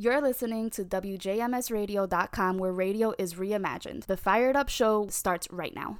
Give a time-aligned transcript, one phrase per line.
[0.00, 4.06] You're listening to WJMSradio.com, where radio is reimagined.
[4.06, 5.98] The Fired Up Show starts right now.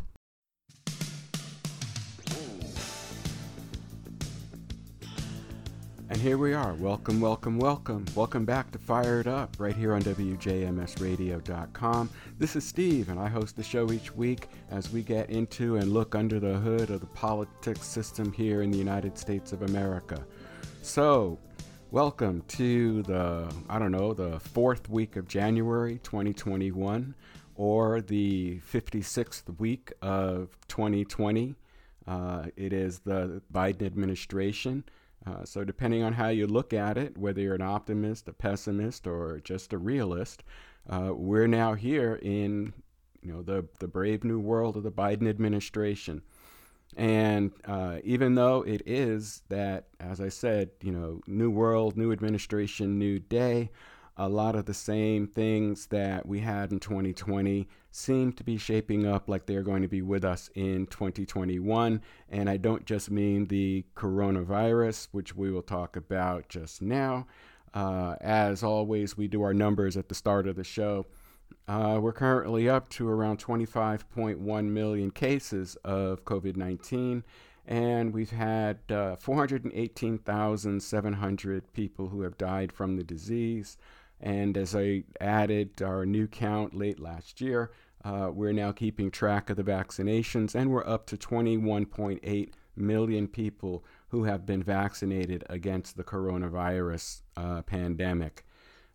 [6.09, 6.73] And here we are.
[6.77, 8.07] Welcome, welcome, welcome.
[8.15, 12.11] Welcome back to Fired Up right here on WJMSradio.com.
[12.39, 15.93] This is Steve, and I host the show each week as we get into and
[15.93, 20.25] look under the hood of the politics system here in the United States of America.
[20.81, 21.39] So,
[21.93, 27.17] welcome to the, I don't know, the fourth week of January 2021
[27.57, 31.57] or the 56th week of 2020.
[32.07, 34.85] Uh, it is the Biden administration.
[35.27, 39.07] Uh, so, depending on how you look at it, whether you're an optimist, a pessimist,
[39.07, 40.45] or just a realist,
[40.89, 42.73] uh, we're now here in
[43.21, 46.23] you know the the brave new world of the Biden administration.
[46.97, 52.13] And uh, even though it is that, as I said, you know, new world, new
[52.13, 53.71] administration, new day,
[54.17, 59.07] a lot of the same things that we had in 2020 seem to be shaping
[59.07, 62.03] up like they're going to be with us in 2021.
[62.29, 67.27] And I don't just mean the coronavirus, which we will talk about just now.
[67.73, 71.07] Uh, as always, we do our numbers at the start of the show.
[71.71, 77.23] Uh, we're currently up to around 25.1 million cases of COVID 19
[77.65, 83.77] and we've had uh, 418,700 people who have died from the disease.
[84.21, 87.71] And as I added our new count late last year,
[88.05, 93.85] uh, we're now keeping track of the vaccinations, and we're up to 21.8 million people
[94.09, 98.45] who have been vaccinated against the coronavirus uh, pandemic.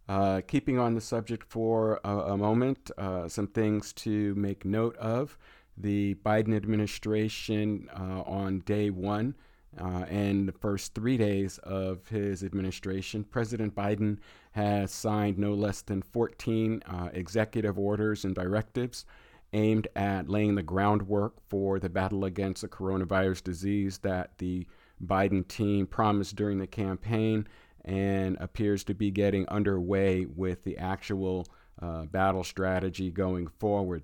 [0.08, 4.96] Uh, keeping on the subject for a, a moment, uh, some things to make note
[4.98, 5.38] of.
[5.78, 9.36] The Biden administration uh, on day one
[9.80, 14.20] uh, and the first three days of his administration, President Biden
[14.52, 19.06] has signed no less than 14 uh, executive orders and directives
[19.54, 24.68] aimed at laying the groundwork for the battle against the coronavirus disease that the
[25.04, 27.48] Biden team promised during the campaign
[27.86, 31.48] and appears to be getting underway with the actual
[31.82, 34.04] uh, battle strategy going forward.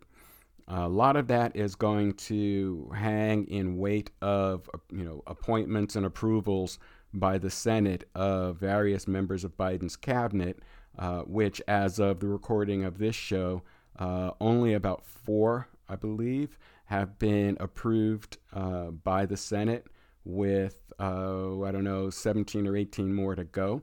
[0.68, 6.06] A lot of that is going to hang in weight of you know appointments and
[6.06, 6.80] approvals
[7.14, 10.60] by the Senate of various members of Biden's cabinet,
[10.98, 13.64] uh, which, as of the recording of this show,
[14.00, 19.88] uh, only about four, I believe, have been approved uh, by the Senate,
[20.26, 23.82] with uh, I don't know 17 or 18 more to go.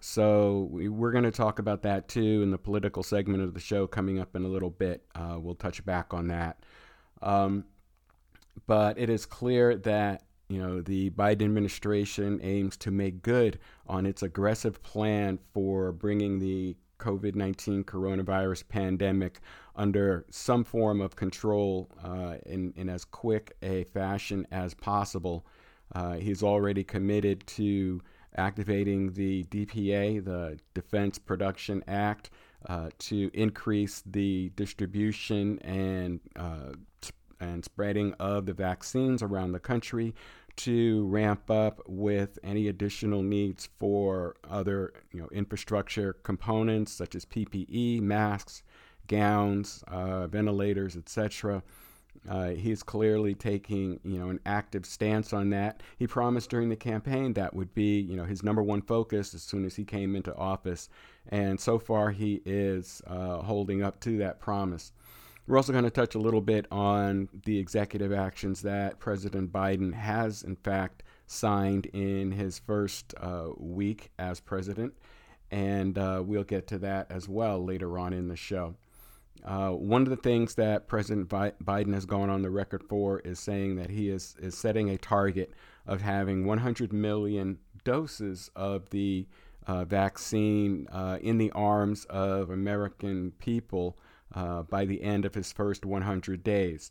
[0.00, 3.60] So we, are going to talk about that too in the political segment of the
[3.60, 5.04] show coming up in a little bit.
[5.14, 6.62] Uh, we'll touch back on that.
[7.22, 7.64] Um,
[8.66, 14.06] but it is clear that you know the Biden administration aims to make good on
[14.06, 19.40] its aggressive plan for bringing the COVID-19 coronavirus pandemic
[19.74, 25.46] under some form of control uh, in, in as quick a fashion as possible.
[25.94, 28.00] Uh, he's already committed to
[28.36, 32.30] activating the DPA, the Defense Production Act,
[32.68, 36.72] uh, to increase the distribution and uh,
[37.38, 40.14] and spreading of the vaccines around the country,
[40.56, 47.24] to ramp up with any additional needs for other you know infrastructure components such as
[47.24, 48.62] PPE, masks,
[49.06, 51.62] gowns, uh, ventilators, etc.
[52.28, 55.82] Uh, he's clearly taking, you know, an active stance on that.
[55.98, 59.42] He promised during the campaign that would be, you know, his number one focus as
[59.42, 60.88] soon as he came into office,
[61.28, 64.92] and so far he is uh, holding up to that promise.
[65.46, 69.94] We're also going to touch a little bit on the executive actions that President Biden
[69.94, 74.94] has, in fact, signed in his first uh, week as president,
[75.52, 78.74] and uh, we'll get to that as well later on in the show.
[79.44, 83.20] Uh, one of the things that President Bi- Biden has gone on the record for
[83.20, 85.52] is saying that he is, is setting a target
[85.86, 89.26] of having 100 million doses of the
[89.66, 93.98] uh, vaccine uh, in the arms of American people
[94.34, 96.90] uh, by the end of his first 100 days.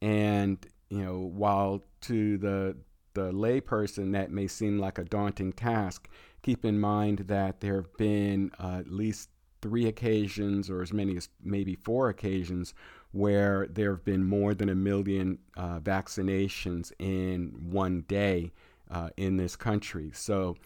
[0.00, 0.58] And,
[0.88, 2.76] you know, while to the,
[3.14, 6.08] the layperson that may seem like a daunting task,
[6.42, 9.28] keep in mind that there have been uh, at least
[9.62, 12.74] three occasions or as many as maybe four occasions
[13.12, 18.52] where there have been more than a million uh, vaccinations in one day
[18.90, 20.10] uh, in this country.
[20.12, 20.56] So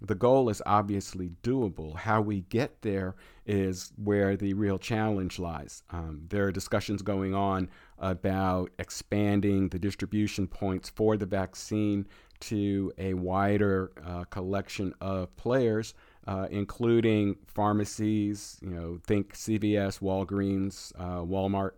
[0.00, 1.96] the goal is obviously doable.
[1.96, 3.14] How we get there
[3.46, 5.84] is where the real challenge lies.
[5.90, 12.06] Um, there are discussions going on about expanding the distribution points for the vaccine
[12.40, 15.94] to a wider uh, collection of players
[16.26, 21.72] uh, including pharmacies, you know, think CVS, Walgreens, uh, Walmart,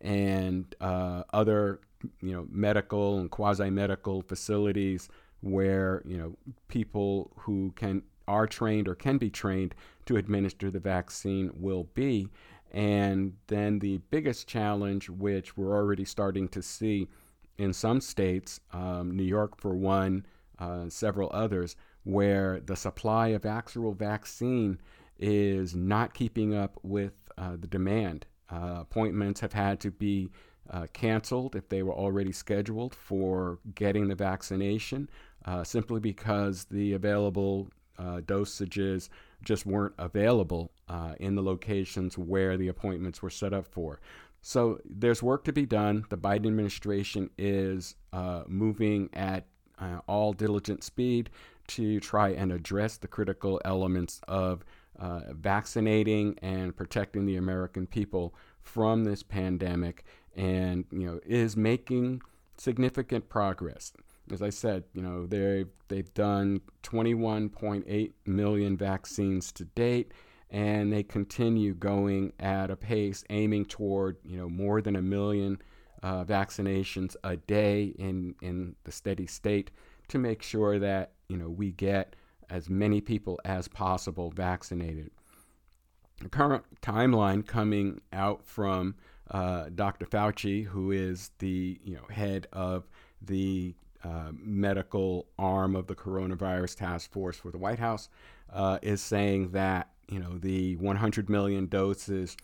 [0.00, 1.80] and uh, other,
[2.20, 5.08] you know, medical and quasi-medical facilities
[5.40, 6.36] where, you know,
[6.68, 9.74] people who can are trained or can be trained
[10.04, 12.28] to administer the vaccine will be.
[12.72, 17.08] And then the biggest challenge, which we're already starting to see
[17.58, 20.26] in some states, um, New York for one,
[20.58, 21.76] uh, several others,
[22.06, 24.78] where the supply of actual vaccine
[25.18, 28.24] is not keeping up with uh, the demand.
[28.48, 30.30] Uh, appointments have had to be
[30.70, 35.10] uh, canceled if they were already scheduled for getting the vaccination,
[35.46, 37.68] uh, simply because the available
[37.98, 39.08] uh, dosages
[39.42, 44.00] just weren't available uh, in the locations where the appointments were set up for.
[44.42, 46.04] So there's work to be done.
[46.08, 47.96] The Biden administration is
[48.46, 49.46] moving at
[50.06, 51.30] all diligent speed
[51.68, 54.64] to try and address the critical elements of
[54.98, 60.04] uh, vaccinating and protecting the American people from this pandemic,
[60.34, 62.22] and you know is making
[62.56, 63.92] significant progress.
[64.32, 70.12] As I said, you know, they they've done 21.8 million vaccines to date,
[70.50, 75.60] and they continue going at a pace aiming toward you know more than a million
[76.02, 79.70] uh, vaccinations a day in in the steady state
[80.08, 82.16] to make sure that you know we get
[82.50, 85.10] as many people as possible vaccinated.
[86.20, 88.94] The current timeline coming out from
[89.30, 90.06] uh, Dr.
[90.06, 92.86] Fauci, who is the you know head of
[93.20, 93.74] the
[94.04, 98.08] uh, medical arm of the coronavirus task force for the White House,
[98.52, 102.36] uh, is saying that you know the 100 million doses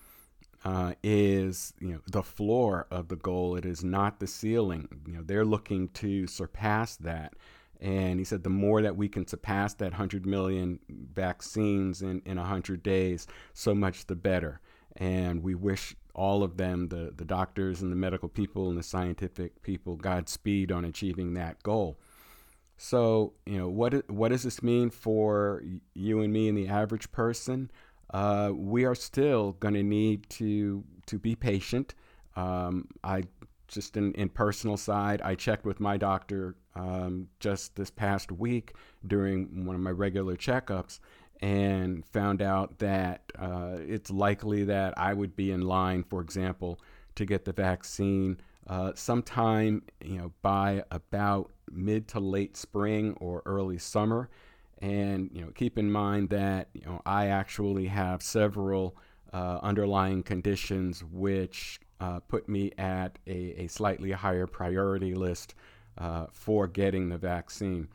[0.65, 3.57] uh, is you know the floor of the goal.
[3.57, 4.89] It is not the ceiling.
[5.07, 7.35] You know they're looking to surpass that.
[7.83, 12.37] And he said the more that we can surpass that 100 million vaccines in, in
[12.39, 14.61] 100 days, so much the better.
[14.97, 18.85] And we wish all of them, the, the doctors and the medical people and the
[18.85, 21.99] scientific people, Godspeed on achieving that goal.
[22.77, 25.65] So, you know, what, what does this mean for
[25.95, 27.71] you and me and the average person?
[28.13, 31.95] Uh, we are still going to need to to be patient.
[32.37, 33.25] Um, I
[33.73, 38.75] just in, in personal side, I checked with my doctor um, just this past week
[39.07, 41.01] during one of my regular checkups,
[41.41, 46.79] and found out that uh, it's likely that I would be in line, for example,
[47.17, 48.39] to get the vaccine
[48.69, 54.31] uh, sometime, you know, by about mid to late spring or early summer.
[54.81, 58.97] And you know, keep in mind that you know I actually have several
[59.33, 65.55] uh, underlying conditions which uh, put me at a, a, slightly higher priority list
[65.99, 67.87] uh, for getting the vaccine.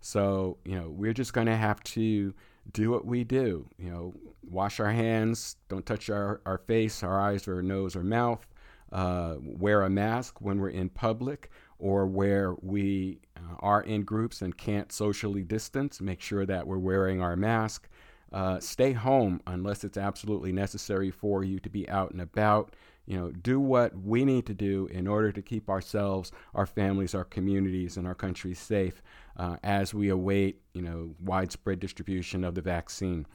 [0.00, 2.32] So you know, we're just going to have to
[2.72, 3.68] do what we do.
[3.76, 4.14] You know,
[4.48, 8.46] wash our hands, don't touch our, our face, our eyes, or nose or mouth.
[8.92, 11.50] Uh, wear a mask when we're in public
[11.80, 16.00] or where we uh, are in groups and can't socially distance.
[16.00, 17.88] Make sure that we're wearing our mask.
[18.32, 22.74] Uh, stay home unless it's absolutely necessary for you to be out and about.
[23.08, 27.14] You know, do what we need to do in order to keep ourselves, our families,
[27.14, 29.00] our communities, and our country safe
[29.38, 33.26] uh, as we await, you know, widespread distribution of the vaccine.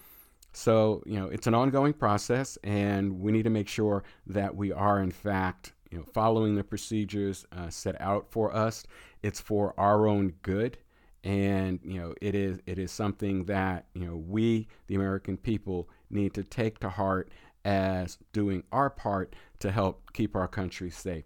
[0.51, 4.71] So, you know, it's an ongoing process, and we need to make sure that we
[4.71, 8.83] are, in fact, you know, following the procedures uh, set out for us.
[9.23, 10.77] It's for our own good,
[11.23, 15.89] and you know, it is it is something that you know we, the American people,
[16.11, 17.31] need to take to heart
[17.65, 21.25] as doing our part to help keep our country safe.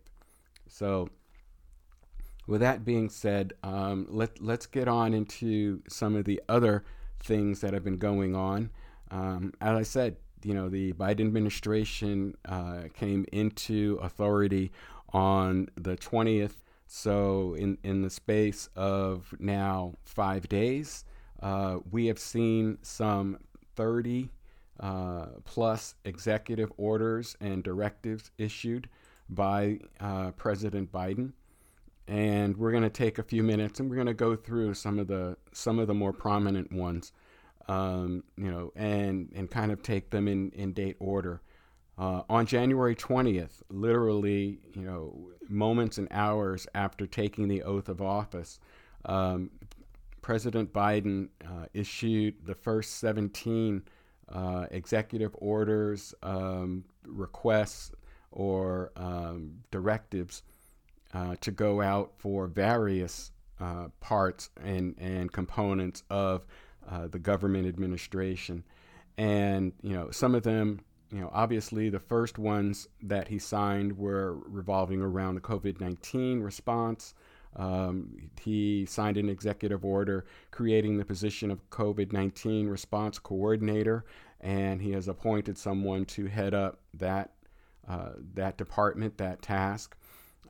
[0.67, 1.10] So,
[2.46, 6.86] with that being said, um, let, let's get on into some of the other
[7.20, 8.70] things that have been going on.
[9.12, 14.72] Um, as I said, you know, the Biden administration uh, came into authority
[15.12, 16.53] on the 20th.
[16.86, 21.03] So, in, in the space of now five days,
[21.41, 23.39] uh, we have seen some
[23.75, 24.29] 30
[24.79, 28.89] uh, plus executive orders and directives issued
[29.29, 31.34] by uh, President Biden
[32.07, 35.00] and we're going to take a few minutes and we're going to go through some
[35.00, 37.12] of the some of the more prominent ones,
[37.67, 41.41] um, you know, and and kind of take them in in date order.
[42.00, 48.03] Uh, on January 20th, literally, you know, moments and hours after taking the oath of
[48.03, 48.60] office,
[49.05, 49.50] um,
[50.22, 53.81] President Biden uh, issued the first 17
[54.31, 57.91] uh, executive orders, um, requests,
[58.31, 60.43] or um, directives
[61.13, 66.46] uh, to go out for various uh, parts and, and components of
[66.89, 68.63] uh, the government administration.
[69.17, 70.81] And, you know, some of them,
[71.12, 76.41] you know, obviously the first ones that he signed were revolving around the COVID 19
[76.41, 77.13] response.
[77.58, 84.06] Um, he signed an executive order creating the position of COVID 19 response coordinator,
[84.40, 87.32] and he has appointed someone to head up that,
[87.88, 89.98] uh, that department, that task.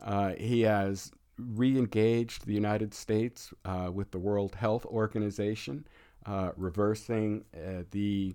[0.02, 5.86] Uh, he has re engaged the United States uh, with the World Health Organization,
[6.26, 8.34] uh, reversing uh, the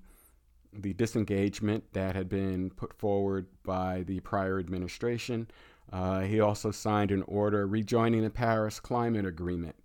[0.76, 5.48] the disengagement that had been put forward by the prior administration.
[5.92, 9.76] Uh, he also signed an order rejoining the Paris Climate Agreement.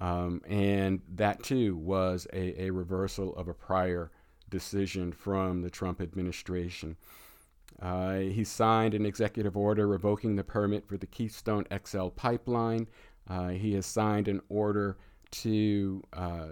[0.00, 4.12] Um, and that too was a, a, reversal of a prior
[4.48, 6.96] decision from the Trump administration.
[7.82, 12.86] Uh, he signed an executive order revoking the permit for the Keystone XL pipeline.
[13.28, 14.98] Uh, he has signed an order
[15.30, 16.48] to uh,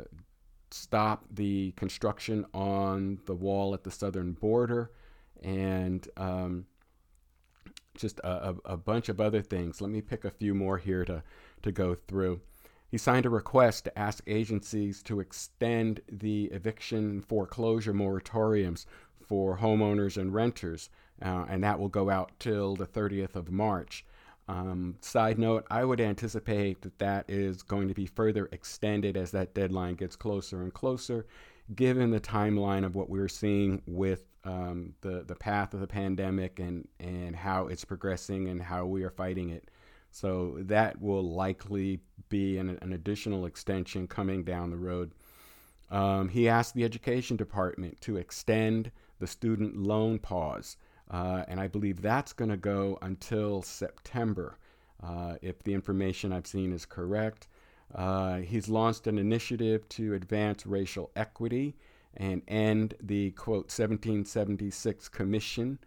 [0.70, 4.90] stop the construction on the wall at the southern border
[5.42, 6.66] and um,
[7.96, 9.80] just a, a, a, bunch of other things.
[9.80, 11.22] Let me pick a few more here to,
[11.62, 12.40] to go through.
[12.88, 18.86] He signed a request to ask agencies to extend the eviction foreclosure moratoriums
[19.26, 20.88] for homeowners and renters,
[21.20, 24.04] uh, and that will go out till the 30th of March.
[24.48, 29.32] Um, side note, I would anticipate that that is going to be further extended as
[29.32, 31.26] that deadline gets closer and closer,
[31.74, 36.58] given the timeline of what we're seeing with um, the, the path of the pandemic
[36.58, 39.70] and, and how it's progressing and how we are fighting it.
[40.10, 45.12] So that will likely be an, an additional extension coming down the road.
[45.90, 50.76] Um, he asked the education department to extend the student loan pause
[51.10, 54.58] uh, and I believe that's going to go until September,
[55.02, 57.48] uh, if the information I've seen is correct.
[57.94, 61.76] Uh, he's launched an initiative to advance racial equity
[62.16, 65.78] and end the quote 1776 commission,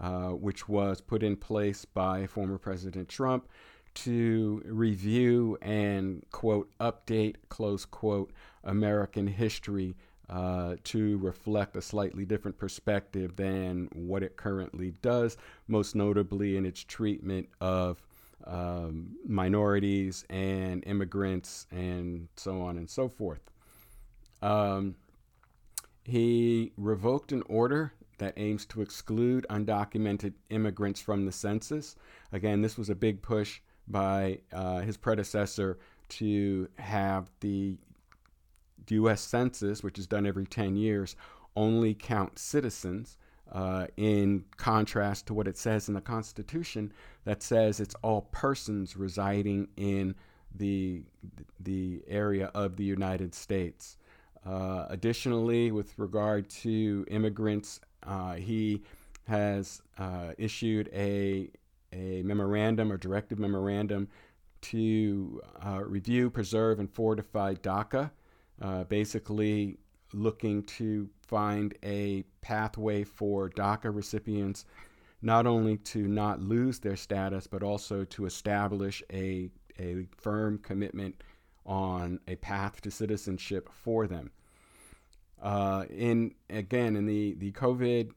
[0.00, 3.48] uh, which was put in place by former President Trump
[3.94, 8.32] to review and quote update close quote
[8.64, 9.94] American history
[10.28, 15.36] uh, to reflect a slightly different perspective than what it currently does,
[15.68, 18.02] most notably in its treatment of
[18.46, 23.50] um, minorities and immigrants and so on and so forth.
[24.42, 24.94] Um,
[26.04, 31.96] he revoked an order that aims to exclude undocumented immigrants from the census.
[32.32, 35.78] Again, this was a big push by uh, his predecessor
[36.10, 37.76] to have the
[38.88, 39.20] U.S.
[39.20, 41.16] Census, which is done every 10 years,
[41.56, 43.16] only count citizens.
[43.52, 46.90] Uh, in contrast to what it says in the Constitution,
[47.24, 50.14] that says it's all persons residing in
[50.54, 51.02] the
[51.60, 53.98] the area of the United States.
[54.46, 58.82] Uh, additionally, with regard to immigrants, uh, he
[59.26, 61.50] has uh, issued a
[61.92, 64.08] a memorandum or directive memorandum
[64.60, 68.10] to uh, review, preserve, and fortify DACA
[68.62, 69.78] uh, basically
[70.12, 74.64] looking to find a pathway for DACA recipients
[75.22, 79.48] not only to not lose their status, but also to establish a,
[79.78, 81.14] a firm commitment
[81.66, 84.30] on a path to citizenship for them.
[85.42, 88.10] Uh, in again in the the COVID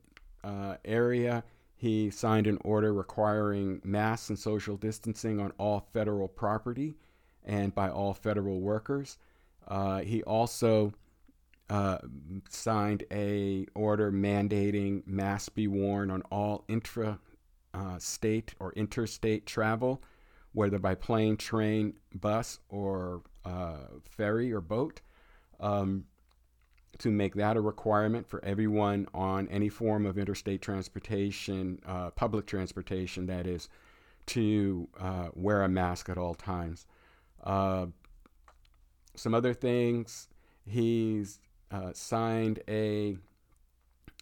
[0.43, 1.43] uh, area,
[1.75, 6.95] he signed an order requiring mass and social distancing on all federal property
[7.43, 9.17] and by all federal workers.
[9.67, 10.93] Uh, he also
[11.69, 11.97] uh,
[12.49, 17.19] signed a order mandating masks be worn on all intra
[17.73, 20.01] uh, state or interstate travel,
[20.53, 25.01] whether by plane, train, bus, or uh, ferry or boat,
[25.59, 26.03] um,
[26.97, 32.45] to make that a requirement for everyone on any form of interstate transportation, uh, public
[32.45, 33.69] transportation, that is,
[34.25, 36.85] to uh, wear a mask at all times.
[37.43, 37.85] Uh,
[39.15, 40.27] some other things.
[40.65, 41.39] He's
[41.71, 43.17] uh, signed a,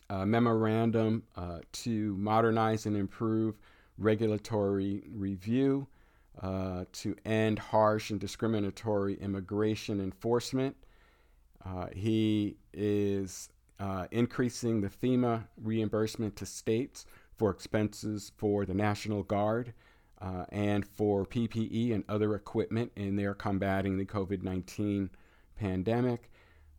[0.10, 3.58] a memorandum uh, to modernize and improve
[3.98, 5.88] regulatory review,
[6.42, 10.75] uh, to end harsh and discriminatory immigration enforcement.
[11.65, 13.50] Uh, he is
[13.80, 17.06] uh, increasing the FEMA reimbursement to states
[17.38, 19.74] for expenses for the National Guard
[20.22, 25.10] uh, and for PPE and other equipment in their combating the COVID 19
[25.58, 26.30] pandemic.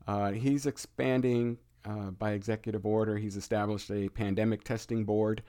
[0.07, 1.59] Uh, he's expanding
[2.19, 3.17] by executive order.
[3.17, 5.43] He's established a pandemic testing board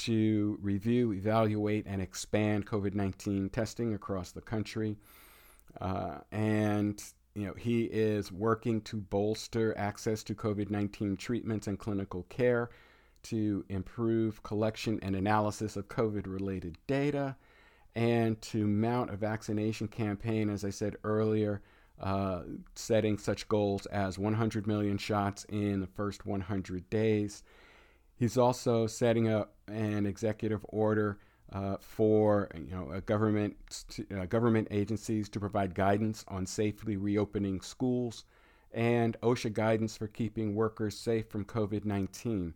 [0.00, 4.96] to review, evaluate, and expand COVID 19 testing across the country.
[5.80, 7.02] Uh, and
[7.34, 12.70] you know, he is working to bolster access to COVID 19 treatments and clinical care,
[13.24, 17.36] to improve collection and analysis of COVID related data,
[17.94, 21.60] and to mount a vaccination campaign, as I said earlier,
[22.00, 22.42] uh,
[22.74, 27.42] setting such goals as 100 million shots in the first 100 days.
[28.20, 31.16] He's also setting up an executive order
[31.54, 33.56] uh, for you know government
[34.14, 38.26] uh, government agencies to provide guidance on safely reopening schools
[38.72, 42.52] and OSHA guidance for keeping workers safe from COVID 19.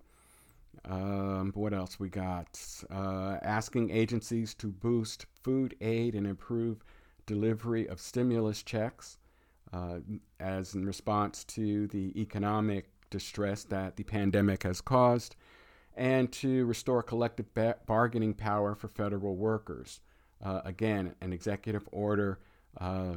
[0.84, 2.60] Um, what else we got?
[2.90, 6.84] Uh, asking agencies to boost food aid and improve
[7.24, 9.16] delivery of stimulus checks
[9.72, 10.00] uh,
[10.40, 15.36] as in response to the economic distress that the pandemic has caused
[15.96, 20.00] and to restore collective ba- bargaining power for federal workers.
[20.42, 22.38] Uh, again, an executive order
[22.80, 23.14] uh,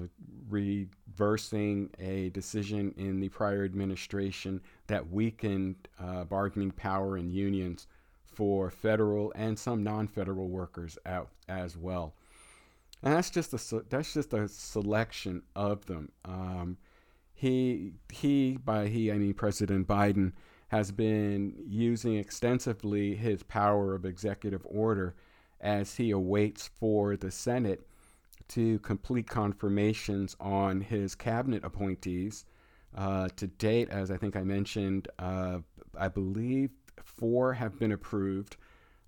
[0.50, 7.88] reversing a decision in the prior administration that weakened uh, bargaining power in unions
[8.24, 12.14] for federal and some non-federal workers out as well.
[13.02, 16.12] And that's just a that's just a selection of them.
[16.26, 16.78] Um,
[17.34, 20.34] he he by he I mean President Biden
[20.68, 25.16] has been using extensively his power of executive order
[25.62, 27.88] as he awaits for the Senate
[28.50, 32.46] to complete confirmations on his cabinet appointees.
[32.96, 35.60] Uh, to date, as I think I mentioned, uh,
[35.98, 36.72] I believe
[37.04, 38.58] four have been approved.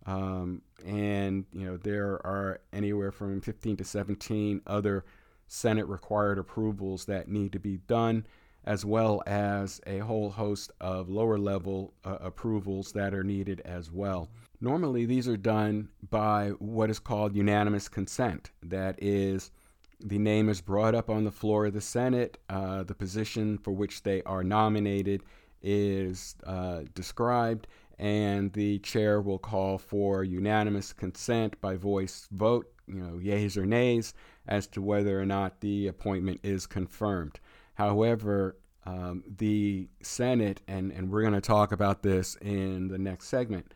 [0.06, 5.06] Um, and you know there are anywhere from 15 to 17 other
[5.48, 8.26] Senate required approvals that need to be done
[8.66, 13.92] as well as a whole host of lower level uh, approvals that are needed as
[13.92, 14.30] well.
[14.62, 18.52] Normally, these are done by what is called unanimous consent.
[18.62, 19.52] That is,
[20.00, 23.72] the name is brought up on the floor of the Senate, uh, the position for
[23.72, 25.24] which they are nominated
[25.62, 32.96] is uh, described, and the chair will call for unanimous consent by voice vote, you
[32.96, 34.14] know, yeas or nays,
[34.48, 37.40] as to whether or not the appointment is confirmed.
[37.80, 43.28] However, um, the Senate, and, and we're going to talk about this in the next
[43.28, 43.74] segment,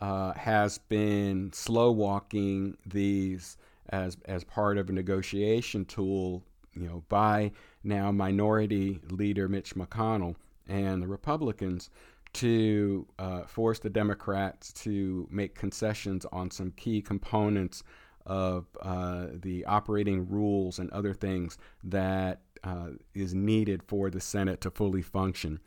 [0.00, 3.56] uh, has been slow walking these
[3.90, 6.42] as, as part of a negotiation tool,
[6.74, 7.52] you know, by
[7.84, 10.34] now Minority Leader Mitch McConnell
[10.66, 11.90] and the Republicans
[12.32, 17.84] to uh, force the Democrats to make concessions on some key components
[18.26, 24.60] of uh, the operating rules and other things that uh, is needed for the Senate
[24.62, 25.60] to fully function.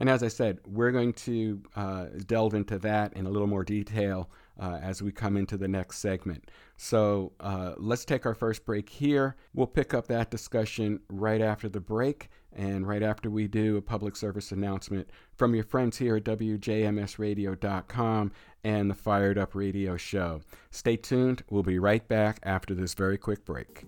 [0.00, 3.64] And as I said, we're going to uh, delve into that in a little more
[3.64, 4.30] detail
[4.60, 6.50] uh, as we come into the next segment.
[6.76, 9.34] So uh, let's take our first break here.
[9.54, 13.82] We'll pick up that discussion right after the break and right after we do a
[13.82, 18.32] public service announcement from your friends here at WJMSradio.com
[18.64, 20.40] and the Fired Up Radio Show.
[20.70, 21.42] Stay tuned.
[21.50, 23.84] We'll be right back after this very quick break.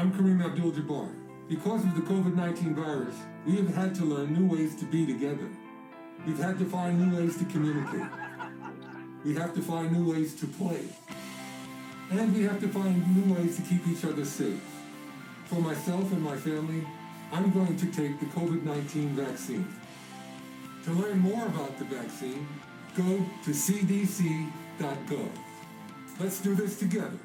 [0.00, 1.10] I'm Kareem Abdul-Jabbar.
[1.46, 5.46] Because of the COVID-19 virus, we have had to learn new ways to be together.
[6.26, 8.08] We've had to find new ways to communicate.
[9.26, 10.84] We have to find new ways to play.
[12.10, 14.62] And we have to find new ways to keep each other safe.
[15.44, 16.86] For myself and my family,
[17.30, 19.68] I'm going to take the COVID-19 vaccine.
[20.84, 22.48] To learn more about the vaccine,
[22.96, 25.28] go to cdc.gov.
[26.18, 27.18] Let's do this together.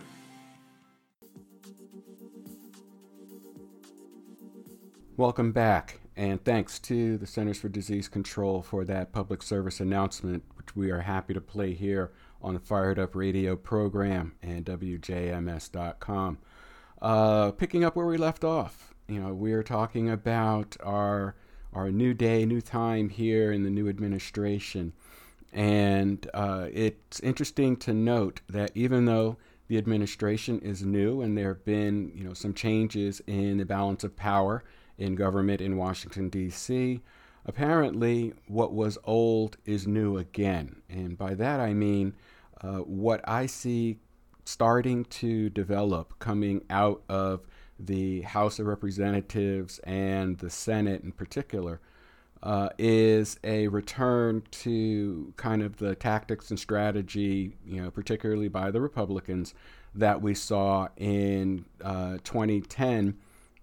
[5.18, 10.44] Welcome back, and thanks to the Centers for Disease Control for that public service announcement,
[10.58, 16.38] which we are happy to play here on the Fired Up Radio program and WJMS.com.
[17.02, 21.38] Uh, picking up where we left off, you know, we are talking about our
[21.72, 24.92] our new day, new time here in the new administration,
[25.54, 29.38] and uh, it's interesting to note that even though
[29.70, 34.04] the administration is new and there have been, you know, some changes in the balance
[34.04, 34.62] of power
[34.98, 37.02] in government in Washington, D.C.
[37.46, 40.82] Apparently, what was old is new again.
[40.90, 42.14] And by that I mean
[42.62, 44.00] uh, what I see
[44.46, 47.42] starting to develop coming out of
[47.80, 51.82] the House of Representatives and the Senate in particular.
[52.44, 58.70] Uh, is a return to kind of the tactics and strategy, you know, particularly by
[58.70, 59.56] the Republicans
[59.96, 63.18] that we saw in uh, 2010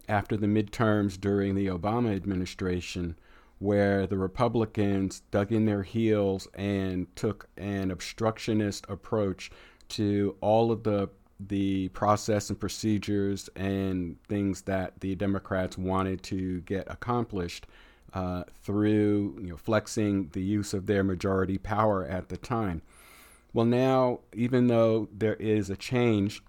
[0.08, 3.16] after the midterms during the Obama administration,
[3.58, 9.50] where the Republicans dug in their heels and took an obstructionist approach
[9.88, 11.08] to all of the
[11.48, 17.66] the process and procedures and things that the Democrats wanted to get accomplished
[18.14, 22.82] uh, through you know, flexing the use of their majority power at the time.
[23.52, 26.42] Well, now, even though there is a change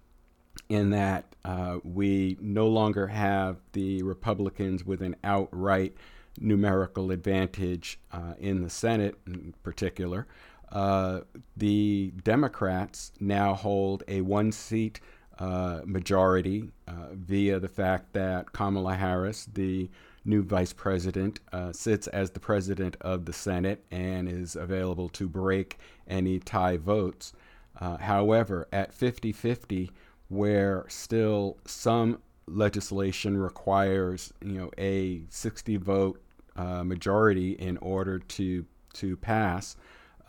[0.68, 5.94] in that uh, we no longer have the Republicans with an outright
[6.40, 10.26] numerical advantage uh, in the Senate in particular,
[10.72, 11.20] uh,
[11.56, 15.00] the Democrats now hold a one seat
[15.38, 19.88] uh, majority uh, via the fact that Kamala Harris, the
[20.24, 25.28] new vice president, uh, sits as the president of the Senate and is available to
[25.28, 27.32] break any tie votes.
[28.00, 29.90] However, at 50 50,
[30.34, 36.20] where still some legislation requires you know a 60 vote
[36.56, 39.76] uh, majority in order to to pass,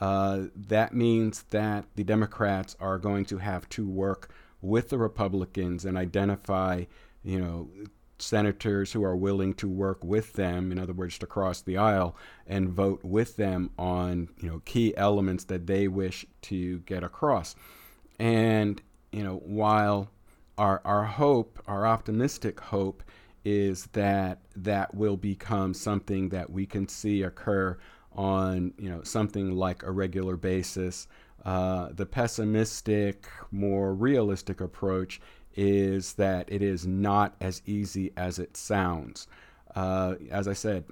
[0.02, 4.30] uh, that means that the Democrats are going to have to work
[4.62, 6.84] with the Republicans and identify,
[7.24, 7.70] you know,
[8.18, 12.16] senators who are willing to work with them, in other words, to cross the aisle
[12.48, 17.56] and vote with them on, you know, key elements that they wish to get across.
[18.20, 18.82] And,
[19.16, 20.10] you know, while
[20.58, 23.02] our, our hope, our optimistic hope,
[23.46, 27.78] is that that will become something that we can see occur
[28.12, 31.08] on you know something like a regular basis.
[31.46, 35.22] Uh, the pessimistic, more realistic approach
[35.56, 39.28] is that it is not as easy as it sounds.
[39.76, 40.84] Uh, as I said,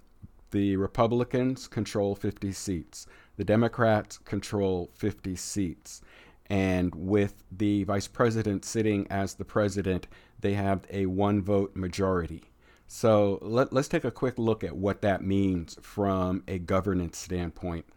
[0.51, 6.01] the Republicans control 50 seats, the Democrats control 50 seats.
[6.54, 10.06] And with the vice president sitting as the president,
[10.39, 12.44] they have a one vote majority.
[12.86, 17.88] So let, us take a quick look at what that means from a governance standpoint.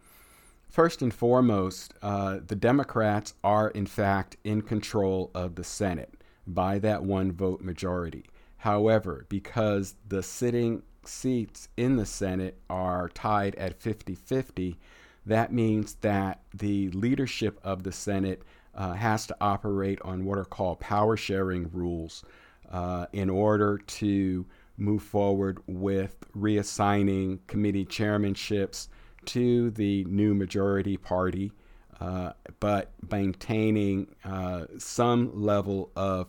[0.69, 6.79] First and foremost, uh, the Democrats are in fact in control of the Senate by
[6.79, 8.25] that one vote majority.
[8.57, 14.79] However, because the sitting seats in the Senate are tied at 50 50,
[15.27, 20.45] that means that the leadership of the Senate uh, has to operate on what are
[20.45, 22.23] called power sharing rules
[22.71, 24.45] uh, in order to
[24.77, 28.87] move forward with reassigning committee chairmanships
[29.25, 31.51] to the new majority party,
[31.99, 36.27] uh, but maintaining uh, some level of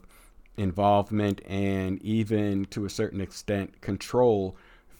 [0.56, 4.56] involvement and even to a certain extent control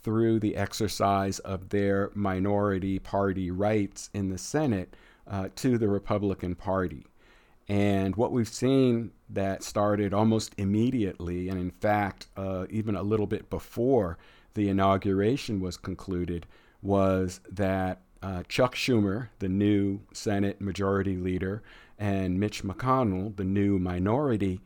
[0.09, 6.55] through the exercise of their minority party rights in the Senate uh, to the Republican
[6.55, 7.05] Party.
[7.69, 13.27] And what we've seen that started almost immediately, and in fact, uh, even a little
[13.27, 14.17] bit before
[14.55, 16.47] the inauguration was concluded,
[16.81, 21.63] was that uh, Chuck Schumer, the new Senate Majority Leader,
[21.99, 24.63] and Mitch McConnell, the new Minority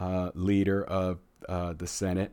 [0.00, 1.18] uh, Leader of
[1.50, 2.32] uh, the Senate,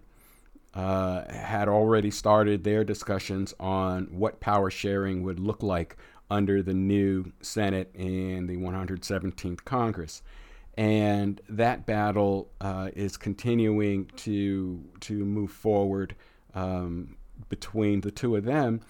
[0.74, 5.98] uh, had already started their discussions on what power sharing would look like
[6.32, 10.24] under the new Senate and the 117th Congress.
[10.76, 16.16] And that battle uh, is continuing to, to move forward
[16.56, 17.18] um,
[17.50, 18.82] between the two of them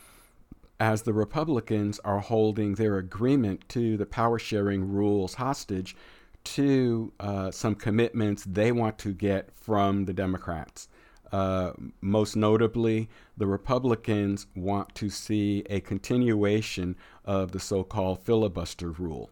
[0.80, 5.96] as the Republicans are holding their agreement to the power sharing rules hostage
[6.44, 10.88] to uh, some commitments they want to get from the Democrats.
[11.34, 18.92] Uh, most notably, the Republicans want to see a continuation of the so called filibuster
[18.92, 19.32] rule.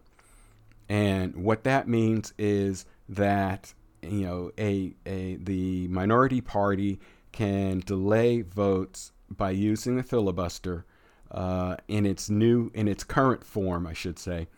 [0.88, 6.98] And what that means is that you know a, a the minority party
[7.30, 10.84] can delay votes by using the filibuster
[11.30, 14.48] uh, in its new in its current form, I should say,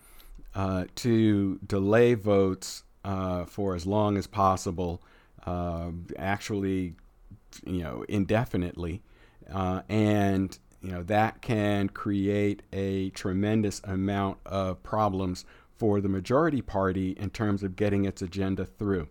[0.54, 5.02] uh, to delay votes uh, for as long as possible,
[5.44, 6.94] uh, actually
[7.66, 9.02] you know, indefinitely.
[9.52, 15.44] Uh, and, you know, that can create a tremendous amount of problems
[15.76, 19.08] for the majority party in terms of getting its agenda through.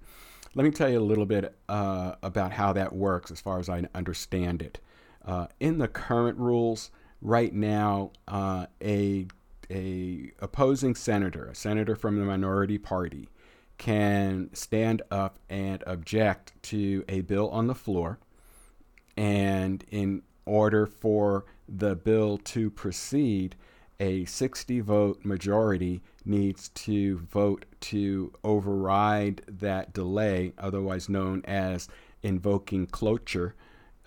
[0.56, 3.70] Let me tell you a little bit uh, about how that works as far as
[3.70, 4.80] I understand it.
[5.26, 9.28] Uh, in the current rules, right now, uh, a
[9.72, 13.30] a opposing senator, a senator from the minority party,
[13.78, 18.20] can stand up and object to a bill on the floor
[19.16, 23.56] and in order for the bill to proceed,
[24.00, 31.88] a 60 vote majority needs to vote to override that delay, otherwise known as
[32.22, 33.56] invoking cloture,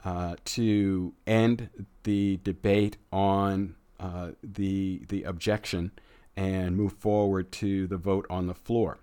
[0.04, 1.68] uh, to end
[2.02, 5.90] the debate on uh, the, the objection
[6.36, 8.98] and move forward to the vote on the floor.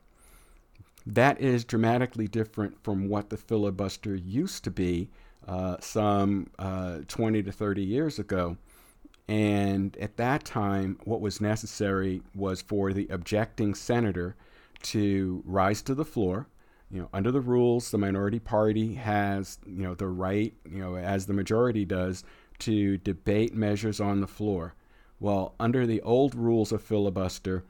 [1.05, 5.09] That is dramatically different from what the filibuster used to be
[5.47, 8.57] uh, some uh, 20 to 30 years ago.
[9.27, 14.35] And at that time, what was necessary was for the objecting senator
[14.83, 16.47] to rise to the floor.
[16.91, 20.95] You know, under the rules, the minority party has, you know, the right, you know,
[20.95, 22.23] as the majority does,
[22.59, 24.75] to debate measures on the floor.
[25.19, 27.63] Well, under the old rules of filibuster,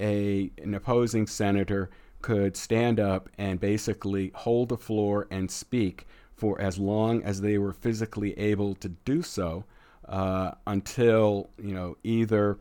[0.00, 1.90] a an opposing senator
[2.22, 7.58] could stand up and basically hold the floor and speak for as long as they
[7.58, 9.64] were physically able to do so
[10.08, 12.58] uh, until you know either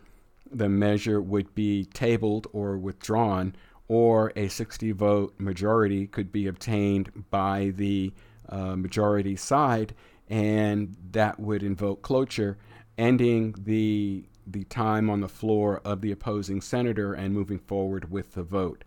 [0.51, 3.55] the measure would be tabled or withdrawn
[3.87, 8.13] or a 60 vote majority could be obtained by the
[8.49, 9.93] uh, majority side
[10.29, 12.57] and that would invoke cloture
[12.97, 18.33] ending the the time on the floor of the opposing senator and moving forward with
[18.33, 18.83] the vote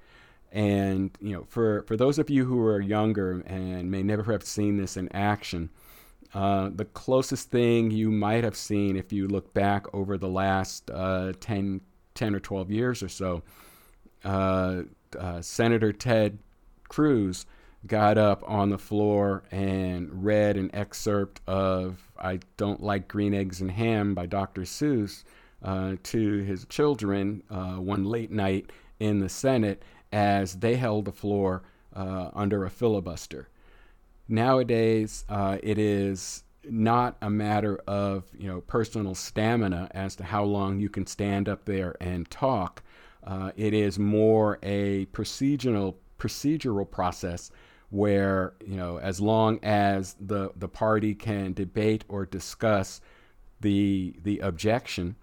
[0.53, 4.45] and you know, for for those of you who are younger and may never have
[4.45, 5.71] seen this in action,
[6.35, 10.91] uh, the closest thing you might have seen if you look back over the last
[10.91, 11.81] uh, 10,
[12.15, 13.43] 10 or 12 years or so,
[14.25, 14.83] uh,
[15.19, 16.39] uh, Senator Ted
[16.89, 17.47] Cruz
[17.87, 23.61] got up on the floor and read an excerpt of I Don't Like Green Eggs
[23.61, 24.63] and Ham by Dr.
[24.63, 25.25] Seuss
[25.63, 29.83] uh, to his children uh, one late night in the Senate
[30.13, 31.63] as they held the floor
[31.95, 33.49] uh, under a filibuster.
[34.29, 40.45] Nowadays, uh, it is not a matter of you know personal stamina as to how
[40.45, 42.83] long you can stand up there and talk.
[43.25, 47.51] Uh, it is more a procedural procedural process
[47.91, 53.01] where you know as long as the the party can debate or discuss
[53.61, 55.15] the the objection,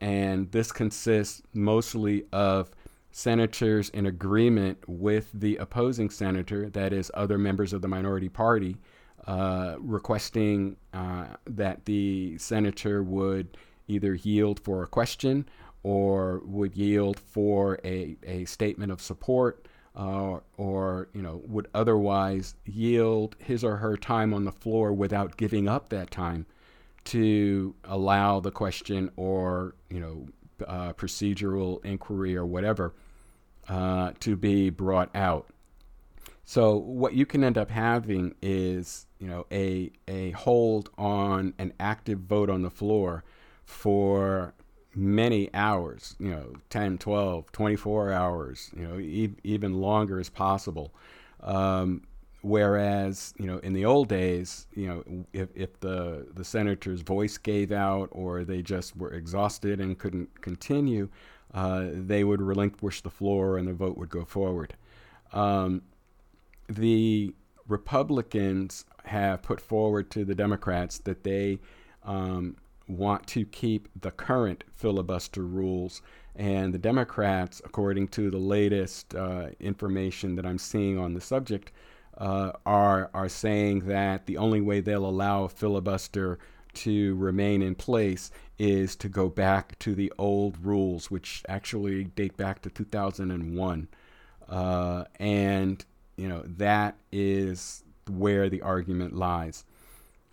[0.00, 2.70] and this consists mostly of
[3.18, 8.76] senators in agreement with the opposing senator, that is, other members of the minority party,
[9.26, 13.56] uh, requesting uh, that the senator would
[13.88, 15.48] either yield for a question
[15.82, 22.54] or would yield for a, a statement of support uh, or you know would otherwise
[22.66, 26.46] yield his or her time on the floor without giving up that time
[27.02, 30.26] to allow the question or you know
[30.66, 32.94] uh, procedural inquiry or whatever
[33.68, 35.46] uh, to be brought out.
[36.44, 41.74] So what you can end up having is, you know, a a hold on an
[41.78, 43.22] active vote on the floor
[43.64, 44.54] for
[44.94, 50.92] many hours, you know, 10, 12, 24 hours, you know, e- even longer as possible.
[51.42, 52.02] Um,
[52.40, 57.38] whereas, you know, in the old days, you know, if, if the, the senator's voice
[57.38, 61.08] gave out or they just were exhausted and couldn't continue,
[61.54, 64.74] uh, they would relinquish the floor and the vote would go forward.
[65.32, 65.82] Um,
[66.68, 67.34] the
[67.66, 71.58] Republicans have put forward to the Democrats that they
[72.04, 72.56] um,
[72.86, 76.02] want to keep the current filibuster rules.
[76.34, 81.72] And the Democrats, according to the latest uh, information that I'm seeing on the subject,
[82.16, 86.38] uh, are are saying that the only way they'll allow a filibuster
[86.78, 92.36] to remain in place is to go back to the old rules, which actually date
[92.36, 93.88] back to 2001.
[94.48, 95.84] Uh, and,
[96.16, 99.64] you know, that is where the argument lies.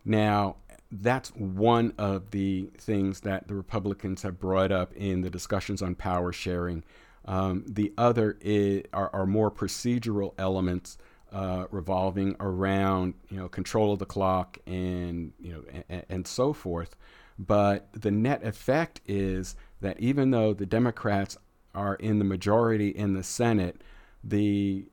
[0.05, 0.57] Now,
[0.91, 5.95] that's one of the things that the Republicans have brought up in the discussions on
[5.95, 6.83] power sharing.
[7.25, 10.97] Um, the other is, are, are more procedural elements
[11.35, 16.53] uh, revolving around you know control of the clock and you know and, and so
[16.53, 16.95] forth.
[17.37, 21.37] But the net effect is that even though the Democrats
[21.75, 23.81] are in the majority in the Senate,
[24.23, 24.87] the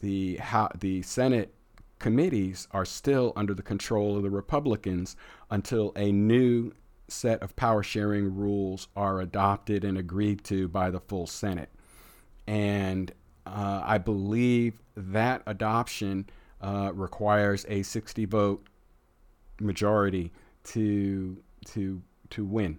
[0.00, 1.54] the how, the Senate
[1.98, 5.16] committees are still under the control of the Republicans
[5.50, 6.72] until a new
[7.08, 11.70] set of power sharing rules are adopted and agreed to by the full Senate.
[12.46, 13.12] And
[13.46, 16.28] uh, I believe that adoption
[16.60, 18.66] uh, requires a 60 vote
[19.60, 20.32] majority
[20.64, 22.78] to to to win.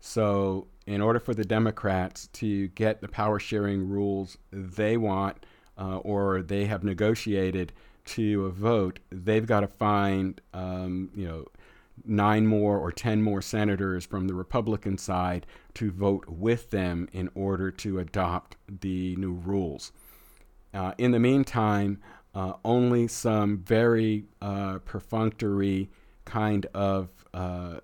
[0.00, 5.44] So, in order for the Democrats to get the power sharing rules they want
[5.78, 7.72] uh, or they have negotiated
[8.06, 11.44] to a vote, they've got to find um, you know
[12.06, 17.28] nine more or ten more senators from the Republican side to vote with them in
[17.34, 19.92] order to adopt the new rules.
[20.72, 21.98] Uh, in the meantime,
[22.34, 25.90] uh, only some very uh, perfunctory
[26.24, 27.80] kind of uh,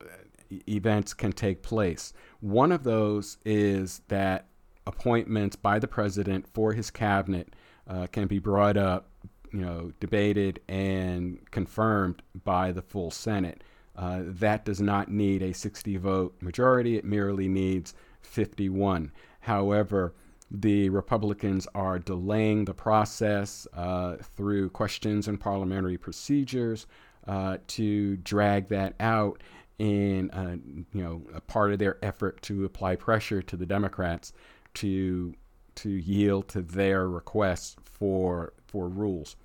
[0.69, 2.13] events can take place.
[2.41, 4.47] One of those is that
[4.87, 7.55] appointments by the president for his cabinet
[7.89, 9.11] uh, can be brought up,
[9.53, 13.63] you know, debated and confirmed by the full Senate.
[13.97, 19.11] Uh, that does not need a 60 vote majority, it merely needs 51.
[19.41, 20.15] However,
[20.51, 26.87] the Republicans are delaying the process uh, through questions and parliamentary procedures
[27.27, 29.43] uh, to drag that out
[29.79, 30.57] in uh,
[30.93, 34.33] you know a part of their effort to apply pressure to the Democrats
[34.75, 35.35] to
[35.75, 39.37] to yield to their requests for for rules.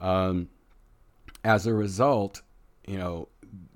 [0.00, 0.48] Um,
[1.44, 2.42] as a result,
[2.86, 3.28] you know,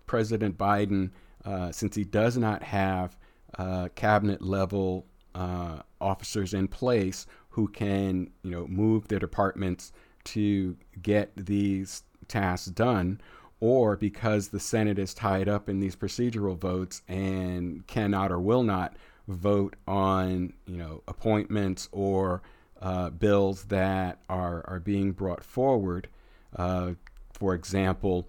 [0.07, 1.11] President Biden,
[1.45, 3.17] uh, since he does not have
[3.59, 9.93] uh, cabinet level uh, officers in place who can, you know, move their departments
[10.25, 13.21] to get these tasks done,
[13.61, 18.63] or because the Senate is tied up in these procedural votes and cannot or will
[18.63, 18.97] not
[19.29, 22.43] vote on, you know, appointments or
[22.81, 26.09] uh, bills that are are being brought forward.
[26.57, 26.93] Uh,
[27.33, 28.29] for example,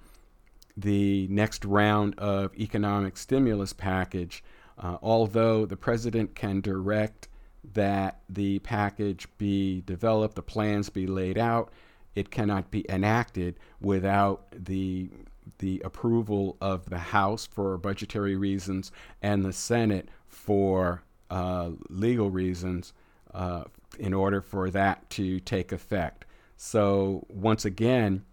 [0.78, 4.44] the next round of economic stimulus package,
[4.82, 7.28] uh, although the president can direct
[7.74, 11.72] that the package be developed, the plans be laid out,
[12.16, 15.10] it cannot be enacted without the
[15.58, 18.92] the approval of the House for budgetary reasons
[19.22, 22.94] and the Senate for uh, legal reasons
[23.34, 23.64] uh,
[24.00, 26.26] in order for that to take effect.
[26.58, 28.24] So, once again,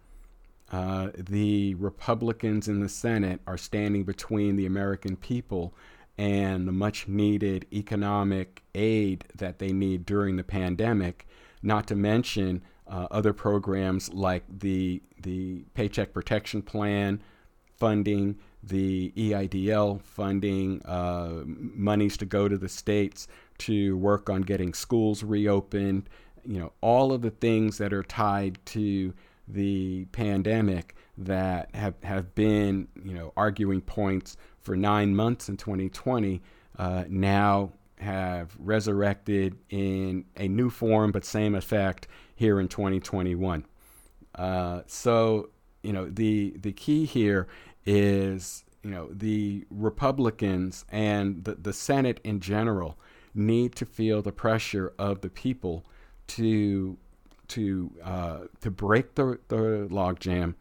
[0.71, 5.73] uh, the Republicans in the Senate are standing between the American people
[6.19, 11.25] and the much needed economic aid that they need during the pandemic,
[11.63, 17.23] not to mention uh, other programs like the, the Paycheck Protection Plan
[17.77, 23.29] funding, the EIDL funding, uh, monies to go to the states
[23.59, 26.09] to work on getting schools reopened,
[26.45, 29.13] you know, all of the things that are tied to
[29.47, 36.41] the pandemic that have, have been, you know, arguing points for nine months in 2020
[36.77, 43.65] uh, now have resurrected in a new form but same effect here in 2021.
[44.35, 45.49] Uh, so,
[45.83, 47.47] you know, the, the key here
[47.85, 52.97] is, you know, the Republicans and the, the Senate in general
[53.35, 55.85] need to feel the pressure of the people
[56.27, 56.97] to
[57.49, 60.53] to uh, to break the, the logjam,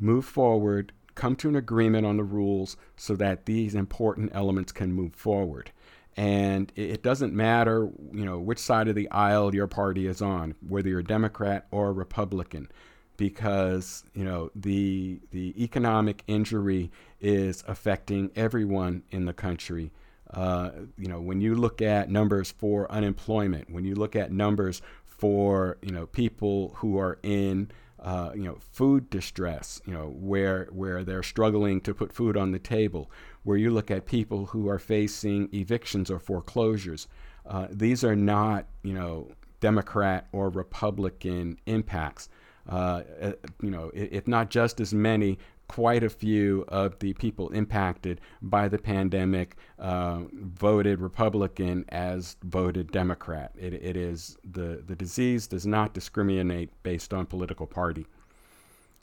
[0.00, 4.92] move forward, come to an agreement on the rules so that these important elements can
[4.92, 5.72] move forward.
[6.16, 10.54] And it, doesn't matter, you know, which side of the aisle your party is on,
[10.66, 12.70] whether you're a Democrat or a Republican,
[13.18, 19.90] because you know the the economic injury is affecting everyone in the country.
[20.32, 24.80] Uh, you know, when you look at numbers for unemployment, when you look at numbers
[25.04, 30.68] for you know people who are in uh, you know food distress, you know where
[30.70, 33.10] where they're struggling to put food on the table,
[33.42, 37.08] where you look at people who are facing evictions or foreclosures.
[37.46, 39.30] Uh, these are not you know
[39.60, 42.28] Democrat or Republican impacts.
[42.68, 43.32] Uh, uh
[43.62, 48.68] you know, if not just as many, quite a few of the people impacted by
[48.68, 53.52] the pandemic uh, voted Republican as voted Democrat.
[53.58, 58.06] It, it is the, the disease does not discriminate based on political party.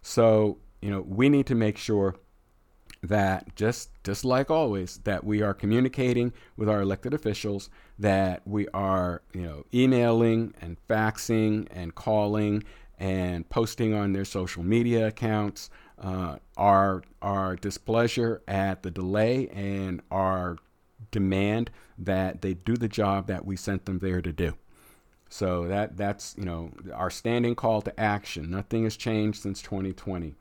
[0.02, 2.16] So, you know, we need to make sure
[3.04, 8.66] that just just like always that we are communicating with our elected officials that we
[8.70, 12.64] are you know emailing and faxing and calling
[13.00, 15.70] and posting on their social media accounts
[16.02, 20.58] uh, our our displeasure at the delay and our
[21.12, 24.54] demand that they do the job that we sent them there to do.
[25.30, 28.50] So that that's you know our standing call to action.
[28.52, 30.36] Nothing has changed since 2020.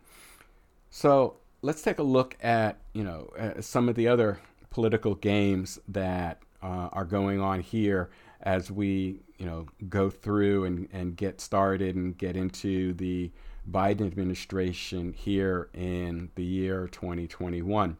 [0.90, 5.78] So let's take a look at you know uh, some of the other political games
[5.88, 8.10] that uh, are going on here
[8.42, 13.30] as we you know go through and, and get started and get into the
[13.70, 17.96] Biden administration here in the year 2021.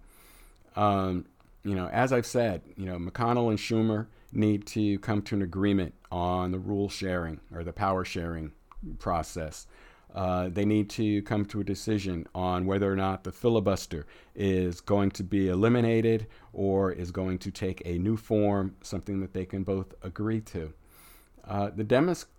[0.75, 1.27] Um,
[1.65, 5.43] you know, as I've said, you know, McConnell and Schumer need to come to an
[5.43, 8.53] agreement on the rule sharing or the power sharing
[8.99, 9.67] process.
[10.15, 14.81] Uh, they need to come to a decision on whether or not the filibuster is
[14.81, 19.47] going to be eliminated or is going to take a new form, something that they
[19.47, 20.73] can both agree to.
[21.45, 21.85] Uh, the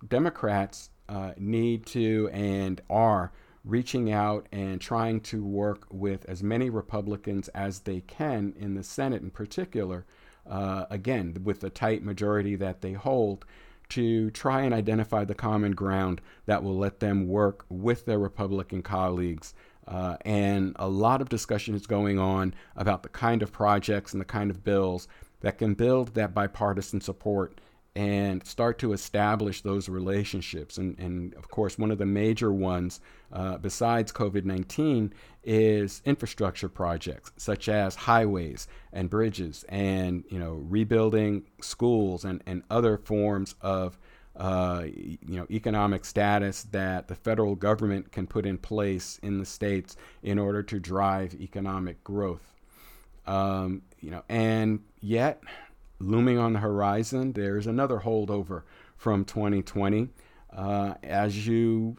[0.08, 3.32] Democrats uh, need to and are
[3.64, 8.84] reaching out and trying to work with as many Republicans as they can in the
[8.84, 10.06] Senate, in particular,
[10.50, 13.46] uh, again, with the tight majority that they hold,
[13.90, 18.82] to try and identify the common ground that will let them work with their Republican
[18.82, 19.54] colleagues.
[19.88, 24.22] Uh, and a lot of discussion is going on about the kind of projects and
[24.22, 25.08] the kind of bills
[25.42, 27.60] that can build that bipartisan support
[27.96, 30.78] and start to establish those relationships.
[30.78, 35.14] And, and of course, one of the major ones, uh, besides COVID 19,
[35.44, 42.64] is infrastructure projects such as highways and bridges and you know rebuilding schools and, and
[42.70, 43.98] other forms of
[44.38, 49.46] uh, you know economic status that the federal government can put in place in the
[49.46, 52.54] states in order to drive economic growth.
[53.26, 55.42] Um, you know, and yet
[56.10, 58.64] looming on the horizon, there's another holdover
[58.96, 60.10] from 2020.
[60.52, 61.96] Uh, as you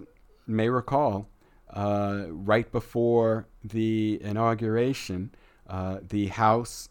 [0.47, 1.29] may recall,
[1.71, 5.35] uh, right before the inauguration,
[5.69, 6.89] uh, the House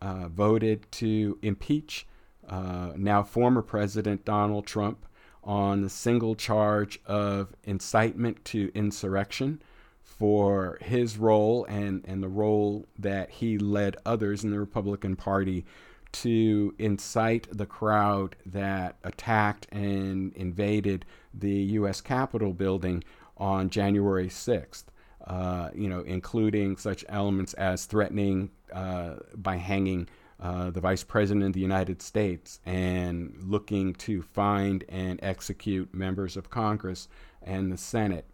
[0.00, 2.06] uh, voted to impeach
[2.48, 5.04] uh, now former President Donald Trump
[5.44, 9.62] on the single charge of incitement to insurrection
[10.02, 15.64] for his role and, and the role that he led others in the Republican Party
[16.12, 21.04] to incite the crowd that attacked and invaded
[21.34, 22.00] the U.S.
[22.00, 23.04] Capitol building
[23.36, 24.84] on January 6th.
[25.26, 30.08] Uh, you know, including such elements as threatening uh, by hanging
[30.40, 36.36] uh, the Vice President of the United States and looking to find and execute members
[36.36, 37.08] of Congress
[37.42, 38.24] and the Senate.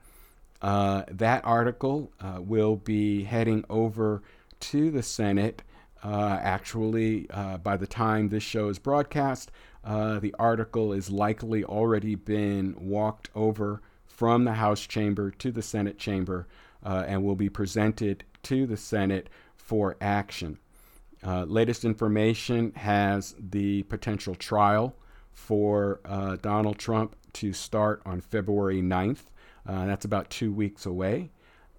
[0.62, 4.22] Uh, that article uh, will be heading over
[4.60, 5.62] to the Senate
[6.04, 9.50] uh, actually, uh, by the time this show is broadcast,
[9.84, 15.62] uh, the article is likely already been walked over from the House chamber to the
[15.62, 16.46] Senate chamber
[16.84, 20.58] uh, and will be presented to the Senate for action.
[21.26, 24.94] Uh, latest information has the potential trial
[25.32, 29.24] for uh, Donald Trump to start on February 9th.
[29.64, 31.30] that's about two weeks away.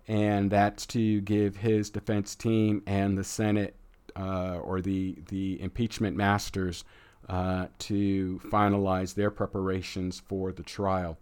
[0.07, 3.75] And that's to give his defense team and the Senate
[4.15, 6.83] uh, or the the impeachment masters
[7.29, 11.17] uh, to finalize their preparations for the trial.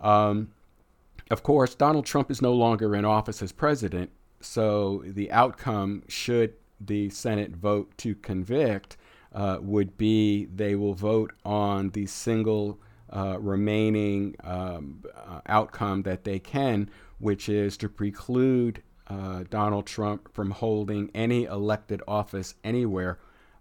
[0.00, 0.50] Um,
[1.30, 4.10] of course, Donald Trump is no longer in office as president,
[4.40, 8.96] so the outcome, should the Senate vote to convict,
[9.32, 12.78] uh, would be they will vote on the single
[13.14, 20.32] uh, remaining um, uh, outcome that they can, which is to preclude uh, Donald Trump
[20.32, 23.18] from holding any elected office anywhere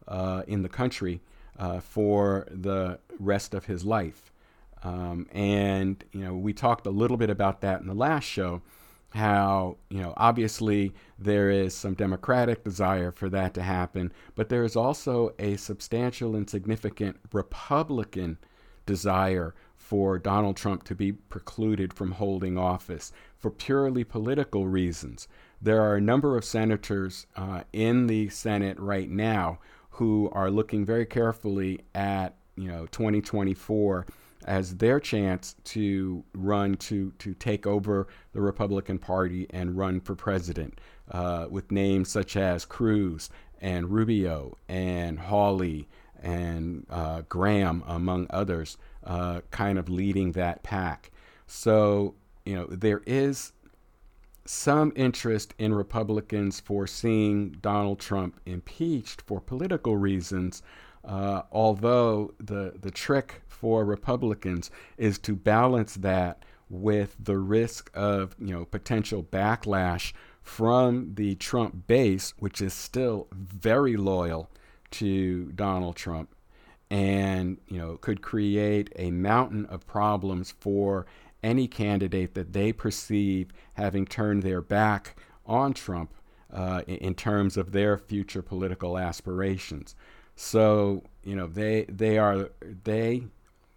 [0.07, 1.21] uh, in the country
[1.59, 4.31] uh, for the rest of his life.
[4.83, 8.61] Um, and, you know, we talked a little bit about that in the last show,
[9.11, 14.63] how, you know, obviously there is some Democratic desire for that to happen, but there
[14.63, 18.37] is also a substantial and significant Republican
[18.85, 19.53] desire
[19.83, 25.27] for Donald Trump to be precluded from holding office for purely political reasons.
[25.61, 29.59] There are a number of senators uh, in the Senate right now
[29.91, 34.05] who are looking very carefully at you know 2024
[34.45, 40.15] as their chance to run to to take over the Republican Party and run for
[40.15, 40.79] president,
[41.11, 43.29] uh, with names such as Cruz
[43.61, 45.87] and Rubio and Hawley
[46.21, 51.11] and uh, Graham, among others, uh, kind of leading that pack.
[51.47, 53.53] So you know, there is
[54.45, 60.61] some interest in Republicans for seeing Donald Trump impeached for political reasons,
[61.05, 68.35] uh, although the, the trick for Republicans is to balance that with the risk of
[68.39, 74.49] you know potential backlash from the Trump base, which is still very loyal
[74.91, 76.35] to Donald Trump,
[76.93, 81.07] and you know could create a mountain of problems for
[81.41, 86.13] any candidate that they perceive having turned their back on Trump
[86.53, 89.95] uh, in, terms of their future political aspirations.
[90.35, 92.51] So you know they they are
[92.83, 93.23] they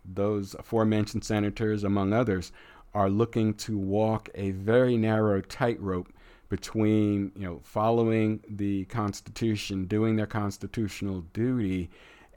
[0.05, 2.53] those aforementioned senators among others
[2.93, 6.13] are looking to walk a very narrow tightrope
[6.51, 11.89] between you know following the Constitution, doing their constitutional duty,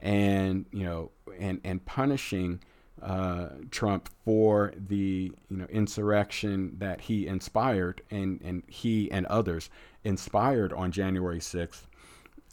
[0.02, 2.60] and you know and and punishing
[3.02, 9.70] uh, Trump for the you know insurrection that he inspired and and he and others
[10.04, 11.82] inspired on January 6th,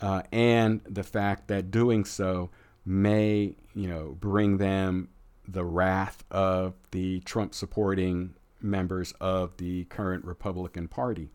[0.01, 2.49] uh, and the fact that doing so
[2.85, 5.09] may you know bring them
[5.47, 11.29] the wrath of the Trump supporting members of the current Republican Party.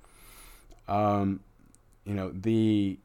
[0.88, 1.40] Um,
[2.04, 2.98] you know the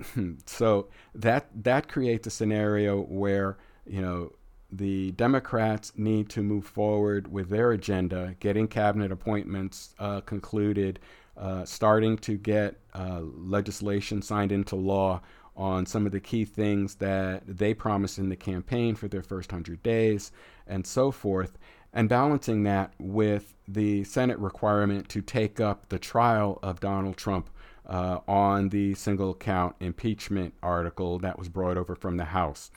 [0.46, 4.32] so that that creates a scenario where you know,
[4.70, 10.98] the Democrats need to move forward with their agenda, getting cabinet appointments uh, concluded,
[11.36, 15.20] uh, starting to get uh, legislation signed into law
[15.54, 19.52] on some of the key things that they promised in the campaign for their first
[19.52, 20.32] 100 days,
[20.66, 21.58] and so forth,
[21.92, 27.50] and balancing that with the Senate requirement to take up the trial of Donald Trump
[27.86, 32.70] uh, on the single count impeachment article that was brought over from the House.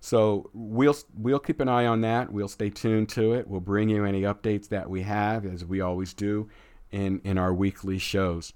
[0.00, 2.32] So we'll we'll keep an eye on that.
[2.32, 3.46] We'll stay tuned to it.
[3.46, 6.48] We'll bring you any updates that we have, as we always do,
[6.90, 8.52] in in our weekly shows.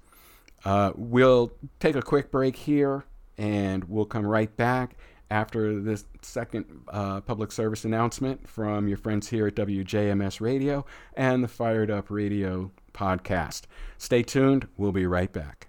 [0.65, 3.05] Uh, we'll take a quick break here,
[3.37, 4.97] and we'll come right back
[5.29, 10.85] after this second uh, public service announcement from your friends here at WJMS Radio
[11.15, 13.63] and the Fired Up Radio podcast.
[13.97, 14.67] Stay tuned.
[14.77, 15.66] We'll be right back.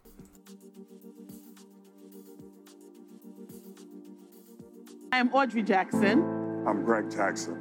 [5.18, 6.22] I am Audrey Jackson.
[6.64, 7.60] I'm Greg Jackson.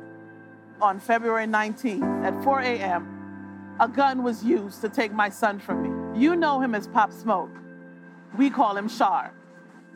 [0.79, 5.81] On February 19th at 4 a.m., a gun was used to take my son from
[5.81, 6.21] me.
[6.21, 7.49] You know him as Pop Smoke.
[8.37, 9.33] We call him Shar.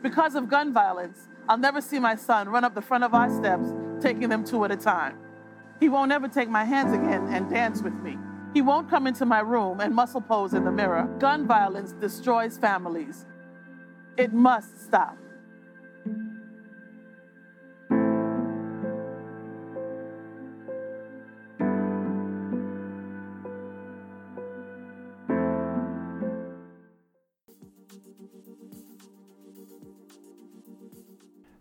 [0.02, 3.30] Because of gun violence, I'll never see my son run up the front of our
[3.30, 3.68] steps,
[4.00, 5.16] taking them two at a time.
[5.78, 8.18] He won't ever take my hands again and dance with me.
[8.54, 11.08] He won't come into my room and muscle pose in the mirror.
[11.20, 13.24] Gun violence destroys families.
[14.16, 15.16] It must stop.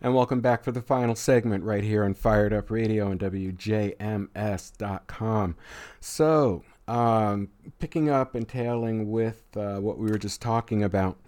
[0.03, 3.95] And welcome back for the final segment right here on Fired Up Radio and WJMS.com.
[5.99, 11.19] So, um, picking up and tailing with uh, what we were just talking about,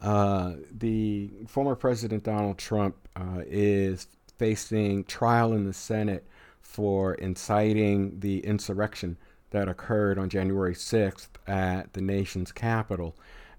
[0.00, 4.06] uh, the former President Donald Trump uh, is
[4.38, 6.26] facing trial in the Senate
[6.62, 9.18] for inciting the insurrection
[9.50, 13.14] that occurred on January 6th at the nation's capital.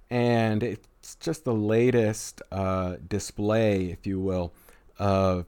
[0.09, 0.63] And
[1.07, 4.51] it's just the latest uh, display, if you will,
[4.99, 5.45] of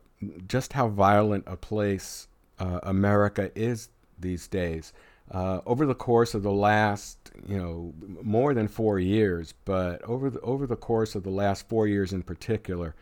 [0.47, 2.30] just how violent a place
[2.60, 4.93] uh, America is these days.
[5.32, 7.93] Uh, over the course of the last, you know,
[8.24, 12.14] more than four years, but over the, over the course of the last four years
[12.14, 12.95] in particular,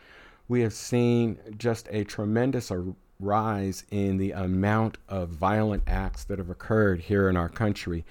[0.48, 2.72] we have seen just a tremendous
[3.20, 8.04] rise in the amount of violent acts that have occurred here in our country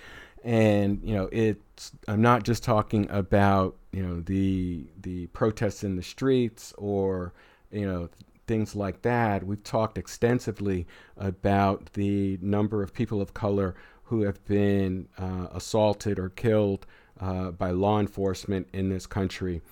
[0.47, 5.97] and you know it's i'm not just talking about you know the the protests in
[5.97, 7.34] the streets or
[7.70, 8.09] you know
[8.47, 9.44] things like that.
[9.44, 10.86] We've talked extensively
[11.16, 13.74] about the number of people of color
[14.05, 16.86] who have been uh, assaulted or killed
[17.20, 19.62] uh, by law enforcement in this country.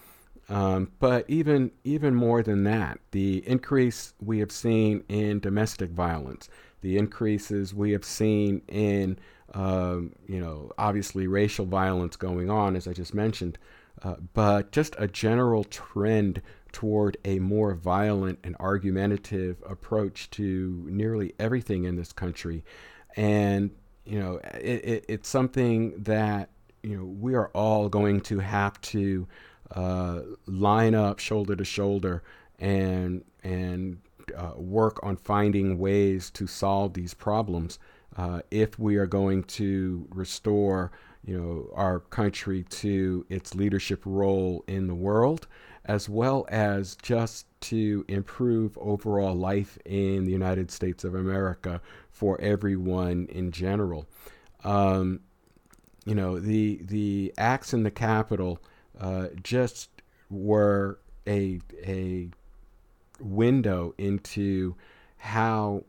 [0.49, 6.51] Um, but even even more than that, the increase we have seen in domestic violence,
[6.83, 9.19] the increases we have seen in
[9.55, 13.57] um, you know, obviously racial violence going on, as I just mentioned,
[14.03, 16.43] uh, but just a general trend
[16.73, 22.65] toward a more violent and argumentative approach to nearly everything in this country.
[23.17, 23.71] And,
[24.05, 26.51] you know, it, it, it's something that,
[26.83, 29.29] you know, we are all going to have to
[29.71, 32.25] uh, line up shoulder to shoulder
[32.59, 33.99] and, and
[34.37, 37.79] uh, work on finding ways to solve these problems
[38.17, 40.93] uh, if we are going to restore
[41.25, 45.47] you know our country to its leadership role in the world
[45.87, 52.41] as well as just to improve overall life in the United States of America for
[52.41, 54.07] everyone in general.
[54.65, 55.21] Um,
[56.07, 58.61] you know, the the acts in the Capitol
[58.99, 59.91] uh, just
[60.31, 62.29] were a a
[63.21, 64.75] window into
[65.17, 65.85] how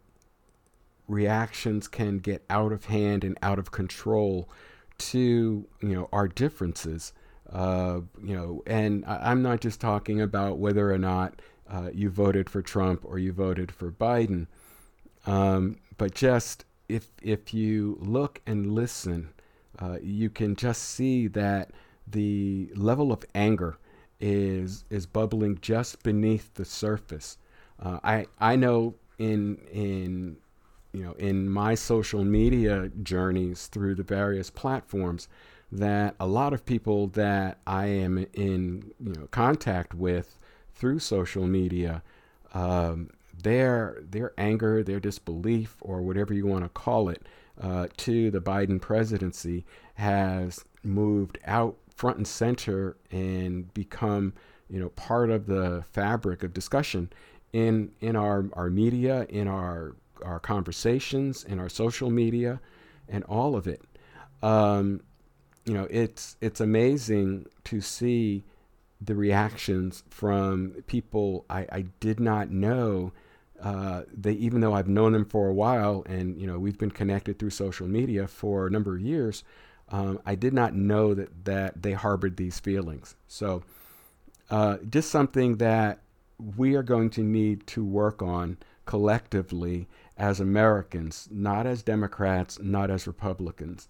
[1.07, 4.49] reactions can get out of hand and out of control
[4.97, 7.13] to you know our differences
[7.51, 12.09] uh, you know and I, am not just talking about whether or not uh, you
[12.09, 14.47] voted for Trump or you voted for Biden.
[15.25, 19.29] Um, but just if if you look and listen
[19.79, 21.71] uh, you can just see that
[22.07, 23.77] the level of anger
[24.19, 27.37] is is bubbling just beneath the surface.
[27.79, 30.37] Uh, I I know in in
[30.95, 35.27] you know, in my social media journeys through the various platforms,
[35.69, 40.39] that a lot of people that I am in you know contact with
[40.73, 42.01] through social media,
[42.53, 43.09] um,
[43.43, 47.23] their their anger, their disbelief, or whatever you want to call it,
[47.61, 49.65] uh, to the Biden presidency
[49.95, 54.31] has moved out front and center and become
[54.69, 57.11] you know part of the fabric of discussion
[57.51, 59.93] in in our, our media, in our
[60.23, 62.59] our conversations, in our social media,
[63.07, 63.81] and all of it.
[64.41, 65.01] Um,
[65.65, 68.43] you know, it's it's amazing to see
[69.01, 73.11] the reactions from people I, I did not know.
[73.61, 76.91] Uh, they even though I've known them for a while, and you know we've been
[76.91, 79.43] connected through social media for a number of years,
[79.89, 83.15] um, I did not know that that they harbored these feelings.
[83.27, 83.63] So,
[84.49, 85.99] uh, just something that
[86.57, 89.87] we are going to need to work on collectively
[90.17, 93.87] as Americans, not as Democrats, not as Republicans.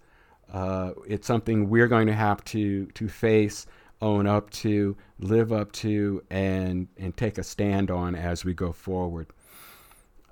[0.52, 3.66] Uh, it's something we're going to have to to face,
[4.00, 8.72] own up to, live up to, and and take a stand on as we go
[8.72, 9.26] forward.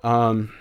[0.03, 0.53] Um,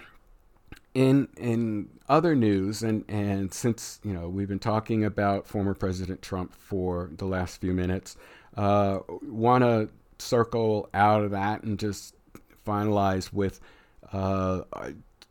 [0.94, 6.22] in in other news, and and since you know we've been talking about former President
[6.22, 8.16] Trump for the last few minutes,
[8.56, 12.14] uh, want to circle out of that and just
[12.66, 13.60] finalize with
[14.12, 14.62] uh,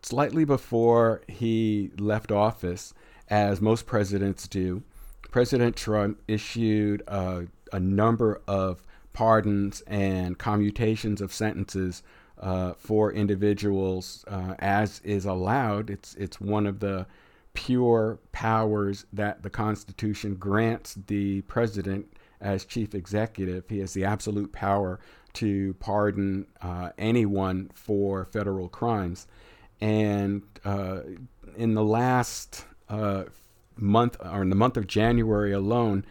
[0.03, 2.93] slightly before he left office,
[3.29, 4.83] as most presidents do,
[5.31, 7.47] President Trump issued a
[7.79, 8.83] number of
[9.13, 12.03] pardons and commutations of sentences
[12.39, 15.89] uh, for individuals, uh, as is allowed.
[15.89, 17.05] It's it's one of the
[17.53, 22.05] pure powers that the Constitution grants the president
[22.41, 23.69] as chief executive.
[23.69, 24.99] He has the absolute power
[25.33, 29.27] to pardon uh, anyone for federal crimes.
[29.81, 31.01] And uh,
[31.57, 33.25] in the last uh,
[33.75, 36.05] month, or in the month of January alone,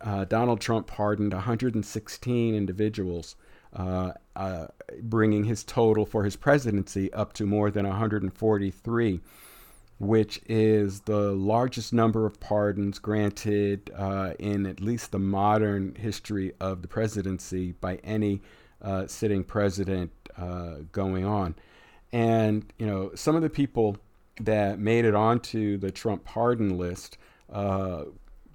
[0.00, 3.36] uh, Donald Trump pardoned 116 individuals,
[3.74, 4.66] uh, uh,
[5.02, 9.20] bringing his total for his presidency up to more than 143
[9.98, 16.52] which is the largest number of pardons granted uh, in at least the modern history
[16.58, 18.42] of the presidency by any
[19.06, 20.10] sitting president
[20.90, 21.54] going on.
[22.12, 23.96] And, you know, some of the people
[24.40, 27.18] that made it onto the Trump pardon list,
[27.52, 28.04] uh,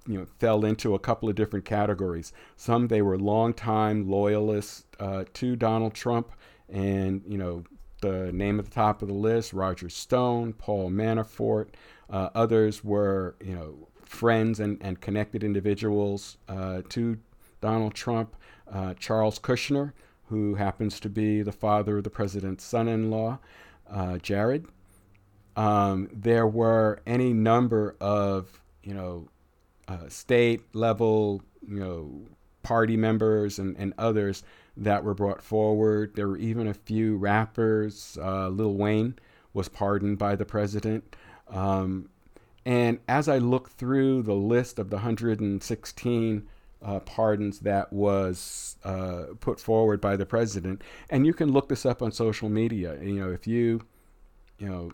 [0.06, 2.32] you know, fell into a couple of different categories.
[2.56, 6.32] Some they were longtime loyalists uh, to Donald Trump
[6.68, 7.64] and, you know,
[8.00, 11.68] the name at the top of the list Roger Stone, Paul Manafort.
[12.08, 17.18] Uh, others were, you know, friends and, and connected individuals uh, to
[17.60, 18.36] Donald Trump.
[18.72, 19.92] Uh, Charles Kushner,
[20.28, 23.38] who happens to be the father of the president's son in law,
[23.90, 24.66] uh, Jared.
[25.56, 29.28] Um, there were any number of, you know,
[29.88, 32.22] uh, state level, you know,
[32.62, 34.42] party members and, and others
[34.76, 36.14] that were brought forward.
[36.14, 38.18] There were even a few rappers.
[38.20, 39.18] Uh, Lil Wayne
[39.54, 41.16] was pardoned by the president.
[41.48, 42.10] Um,
[42.64, 46.48] and as I look through the list of the 116
[46.82, 51.84] uh, pardons that was uh, put forward by the president, and you can look this
[51.84, 52.96] up on social media.
[53.02, 53.82] You know, if you,
[54.58, 54.92] you know,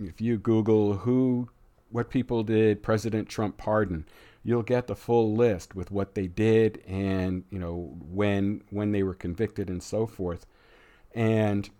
[0.00, 1.48] if you Google who,
[1.90, 4.06] what people did President Trump pardon,
[4.44, 9.02] you'll get the full list with what they did and you know when when they
[9.02, 10.46] were convicted and so forth
[11.14, 11.70] and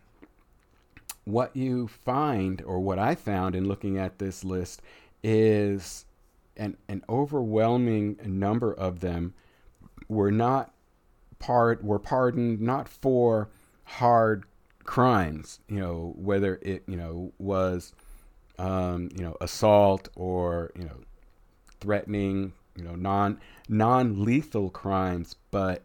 [1.25, 4.83] what you find or what i found in looking at this list
[5.23, 6.05] is
[6.57, 9.35] an, an overwhelming number of them
[10.09, 10.75] were not
[11.39, 13.49] part were pardoned not for
[13.85, 14.45] hard
[14.85, 17.93] crimes you know whether it you know was
[18.59, 20.99] um, you know assault or you know
[21.83, 23.39] threatening, you know, non
[23.69, 25.83] non lethal crimes, but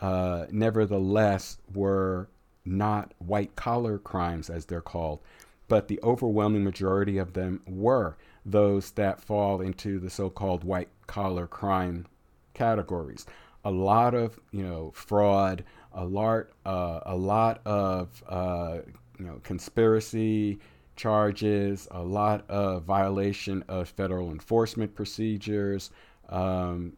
[0.00, 2.28] uh, nevertheless were
[2.64, 5.20] not white collar crimes as they're called.
[5.68, 8.16] But the overwhelming majority of them were
[8.46, 12.06] those that fall into the so-called white collar crime
[12.54, 13.26] categories.
[13.64, 18.78] A lot of you know fraud, a lot, uh, a lot of uh,
[19.18, 20.58] you know conspiracy,
[20.94, 25.90] charges, a lot of violation of federal enforcement procedures,
[26.28, 26.96] um,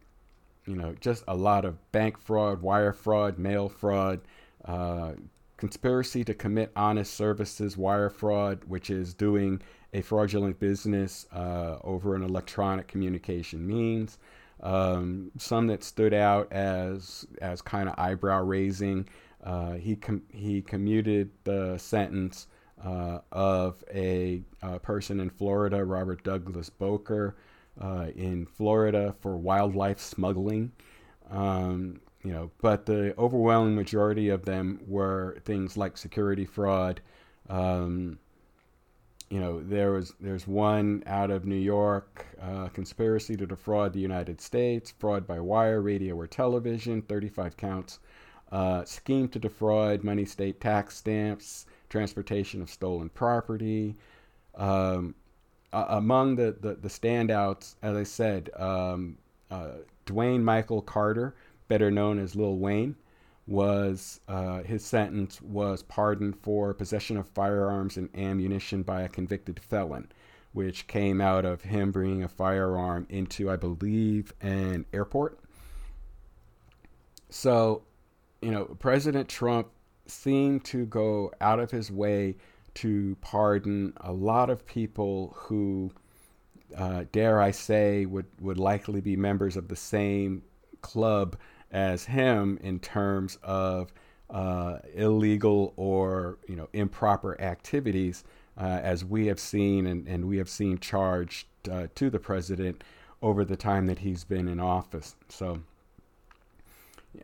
[0.65, 4.21] you know, just a lot of bank fraud, wire fraud, mail fraud,
[4.65, 5.13] uh,
[5.57, 9.61] conspiracy to commit honest services wire fraud, which is doing
[9.93, 14.17] a fraudulent business uh, over an electronic communication means.
[14.61, 19.07] Um, some that stood out as as kind of eyebrow raising.
[19.43, 22.47] Uh, he com- he commuted the sentence
[22.83, 27.35] uh, of a, a, person in Florida, Robert Douglas Boker,
[27.79, 30.71] uh, in Florida for wildlife smuggling.
[31.29, 37.01] Um, you know, but the overwhelming majority of them were things like security fraud.
[37.49, 38.19] Um,
[39.29, 43.99] you know, there was there's one out of New York, uh, conspiracy to defraud the
[43.99, 47.99] United States, fraud by wire, radio, or television, 35 counts
[48.51, 53.95] uh, scheme to defraud money state tax stamps, transportation of stolen property.
[54.55, 55.15] Um,
[55.71, 59.17] uh, among the, the, the, standouts, as I said, um,
[59.51, 59.73] uh,
[60.07, 61.35] Dwayne Michael Carter,
[61.67, 62.95] better known as Lil Wayne,
[63.49, 69.59] was uh, his sentence was pardoned for possession of firearms and ammunition by a convicted
[69.59, 70.07] felon,
[70.53, 75.39] which came out of him bringing a firearm into, I believe, an airport.
[77.29, 77.81] So,
[78.43, 79.67] you know, President Trump
[80.05, 82.35] seemed to go out of his way
[82.75, 85.91] to pardon a lot of people who,
[86.77, 90.43] uh, dare I say, would, would likely be members of the same
[90.81, 91.35] club
[91.71, 93.93] as him in terms of
[94.29, 98.23] uh, illegal or you know improper activities,
[98.57, 102.83] uh, as we have seen and, and we have seen charged uh, to the president
[103.21, 105.15] over the time that he's been in office.
[105.29, 105.59] So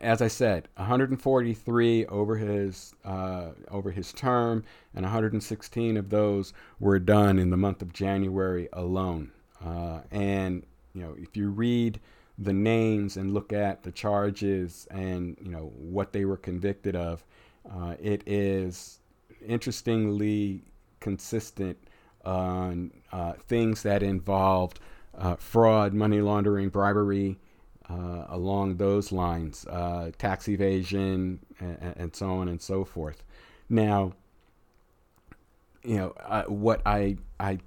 [0.00, 6.98] as I said, 143 over his uh, over his term, and 116 of those were
[6.98, 9.30] done in the month of January alone.
[9.64, 12.00] Uh, and you know, if you read
[12.38, 17.24] the names and look at the charges and you know what they were convicted of,
[17.70, 18.98] uh, it is
[19.46, 20.62] interestingly
[21.00, 21.78] consistent
[22.24, 24.80] on uh, things that involved
[25.16, 27.38] uh, fraud, money laundering, bribery
[27.88, 33.22] uh, along those lines, uh, tax evasion, and, and, so on and so forth.
[33.68, 34.12] Now,
[35.82, 37.58] you know, uh, what I I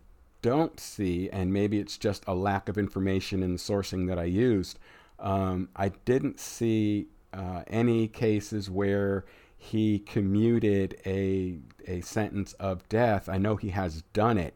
[0.41, 4.23] don't see, and maybe it's just a lack of information in the sourcing that I
[4.25, 4.79] used.
[5.19, 9.25] Um, I didn't see uh, any cases where
[9.57, 13.27] he commuted a a sentence of death.
[13.27, 14.55] I know he has done it,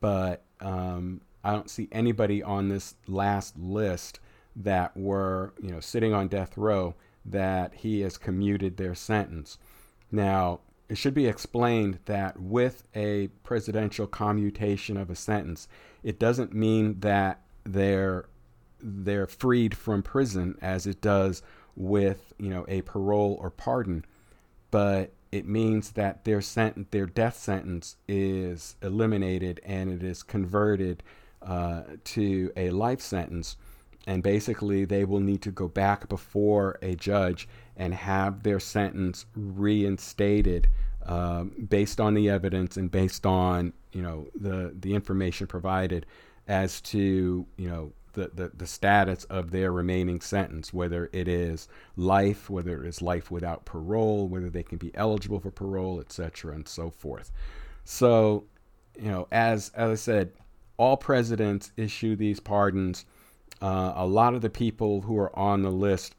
[0.00, 4.20] but um, I don't see anybody on this last list
[4.56, 6.94] that were, you know, sitting on death row
[7.24, 9.58] that he has commuted their sentence.
[10.10, 15.68] Now, it should be explained that with a presidential commutation of a sentence,
[16.02, 18.26] it doesn't mean that they're
[18.80, 21.42] they're freed from prison as it does
[21.74, 24.04] with, you know, a parole or pardon,
[24.70, 31.02] but it means that their sentence, their death sentence is eliminated and it is converted
[31.42, 33.56] uh, to a life sentence
[34.06, 39.26] and basically they will need to go back before a judge and have their sentence
[39.34, 40.68] reinstated
[41.06, 46.06] um, based on the evidence and based on you know the the information provided
[46.48, 51.68] as to you know the, the, the status of their remaining sentence, whether it is
[51.96, 56.54] life, whether it is life without parole, whether they can be eligible for parole, etc.,
[56.54, 57.30] and so forth.
[57.84, 58.44] So,
[58.98, 60.32] you know, as as I said,
[60.78, 63.04] all presidents issue these pardons
[63.62, 66.14] uh, a lot of the people who are on the list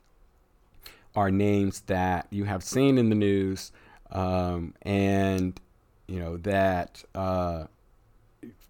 [1.16, 3.72] are names that you have seen in the news,
[4.12, 5.60] um, and
[6.08, 7.66] you know that uh,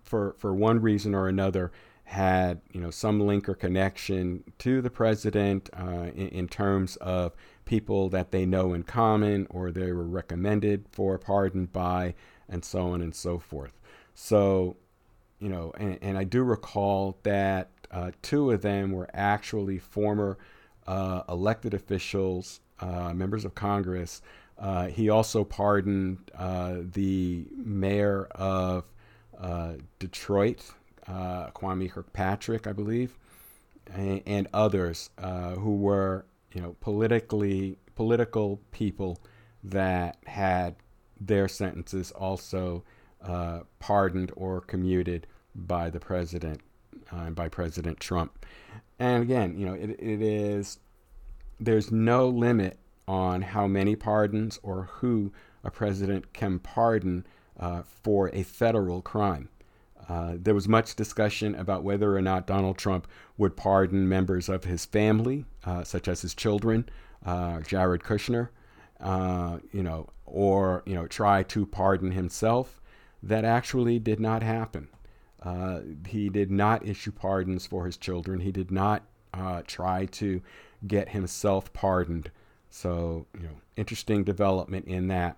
[0.04, 1.72] for for one reason or another
[2.06, 7.34] had you know some link or connection to the president uh, in, in, terms of
[7.66, 12.16] people that they know in common or they were recommended for pardon by
[12.48, 13.82] and so on and so forth.
[14.16, 14.78] So
[15.40, 20.38] you know and, and i do recall that uh, two of them were actually former
[20.88, 24.22] uh, elected officials, uh, members of Congress.
[24.58, 28.86] Uh, he also pardoned uh, the mayor of
[30.00, 30.64] Detroit,
[31.08, 33.18] Kwame Kilpatrick, I believe,
[33.94, 39.20] and, and others who were, you know, politically political people
[39.64, 40.76] that had
[41.20, 42.84] their sentences also
[43.80, 46.62] pardoned or commuted by the president
[47.12, 48.46] uh, by President Trump.
[49.00, 50.80] And again, you know, it, it is,
[51.60, 55.32] there's no limit on how many pardons or who
[55.64, 57.26] a president can pardon
[57.60, 59.50] uh, for a federal crime.
[60.10, 64.64] Uh, there was much discussion about whether or not Donald Trump would pardon members of
[64.64, 66.88] his family, uh, such as his children,
[67.26, 68.50] uh, Jared Kushner,
[69.02, 72.80] uh, you know, or you know, try to pardon himself.
[73.22, 74.88] That actually did not happen.
[75.44, 78.40] Uh, he did not issue pardons for his children.
[78.40, 80.42] He did not uh, try to
[80.86, 82.32] get himself pardoned.
[82.70, 85.38] So, you know, interesting development in that.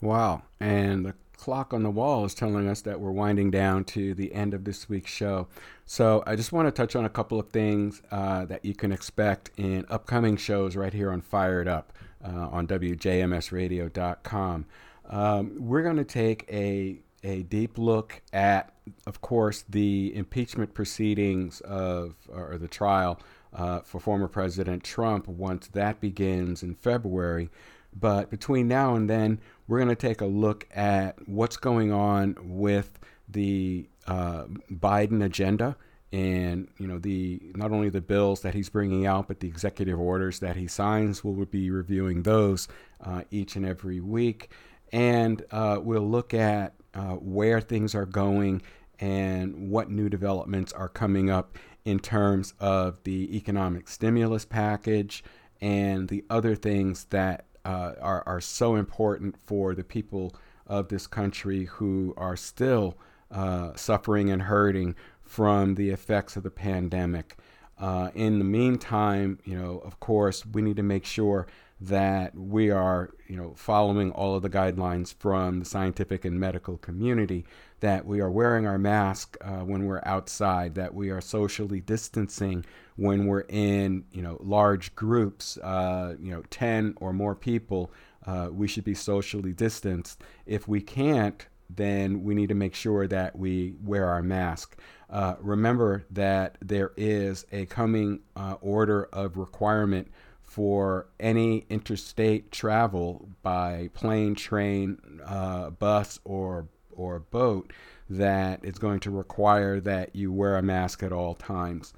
[0.00, 0.42] Wow.
[0.58, 4.32] And the clock on the wall is telling us that we're winding down to the
[4.34, 5.48] end of this week's show.
[5.86, 8.92] So, I just want to touch on a couple of things uh, that you can
[8.92, 11.92] expect in upcoming shows right here on Fired Up
[12.24, 14.66] uh, on WJMSradio.com.
[15.08, 18.72] Um, we're going to take a a deep look at,
[19.06, 23.20] of course, the impeachment proceedings of, or the trial
[23.52, 27.50] uh, for former President Trump once that begins in February.
[27.98, 32.36] But between now and then, we're going to take a look at what's going on
[32.40, 32.98] with
[33.28, 35.76] the uh, Biden agenda
[36.12, 39.98] and you know the not only the bills that he's bringing out but the executive
[40.00, 42.66] orders that he signs we'll be reviewing those
[43.04, 44.50] uh, each and every week
[44.92, 48.62] and uh, we'll look at uh, where things are going
[48.98, 55.24] and what new developments are coming up in terms of the economic stimulus package
[55.60, 60.34] and the other things that uh, are, are so important for the people
[60.66, 62.96] of this country who are still
[63.30, 67.36] uh, suffering and hurting from the effects of the pandemic.
[67.78, 71.46] Uh, in the meantime, you know, of course, we need to make sure
[71.80, 76.76] that we are, you know, following all of the guidelines from the scientific and medical
[76.78, 77.46] community,
[77.80, 82.64] that we are wearing our mask uh, when we're outside, that we are socially distancing
[82.96, 87.90] when we're in, you know, large groups, uh, you know, 10 or more people,
[88.26, 90.22] uh, we should be socially distanced.
[90.44, 94.76] If we can't, then we need to make sure that we wear our mask.
[95.08, 100.08] Uh, remember that there is a coming uh, order of requirement
[100.50, 107.72] for any interstate travel by plane, train, uh, bus, or or boat
[108.08, 111.94] that is going to require that you wear a mask at all times.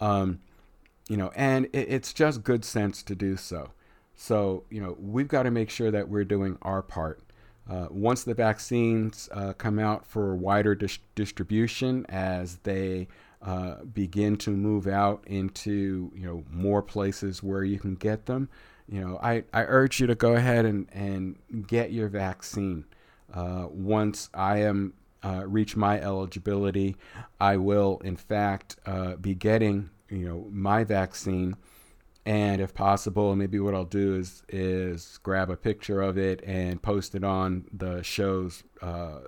[0.00, 0.40] Um,
[1.08, 3.70] you know, and it, it's just good sense to do so.
[4.14, 7.20] So, you know, we've got to make sure that we're doing our part.
[7.68, 13.08] Uh, once the vaccines uh, come out for wider dis- distribution as they
[13.44, 18.48] uh, begin to move out into you know more places where you can get them.
[18.88, 21.36] You know, I, I urge you to go ahead and, and
[21.66, 22.84] get your vaccine.
[23.32, 26.96] Uh, once I am uh, reach my eligibility,
[27.40, 31.56] I will in fact uh, be getting you know my vaccine.
[32.26, 36.80] And if possible, maybe what I'll do is is grab a picture of it and
[36.80, 39.18] post it on the show's uh,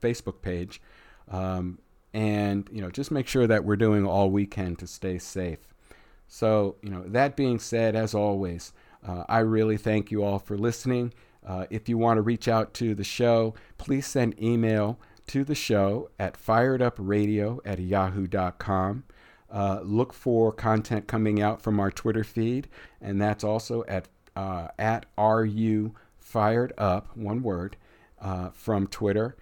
[0.00, 0.80] Facebook page.
[1.28, 1.78] Um,
[2.16, 5.58] and you know just make sure that we're doing all we can to stay safe.
[6.26, 8.72] So you know that being said, as always,
[9.06, 11.12] uh, I really thank you all for listening.
[11.46, 15.54] Uh, if you want to reach out to the show, please send email to the
[15.54, 19.04] show at firedupradio at yahoo.com.
[19.52, 22.66] Uh, look for content coming out from our Twitter feed,
[23.02, 27.76] and that's also at uh, at ru fired up one word
[28.22, 29.36] uh, from Twitter,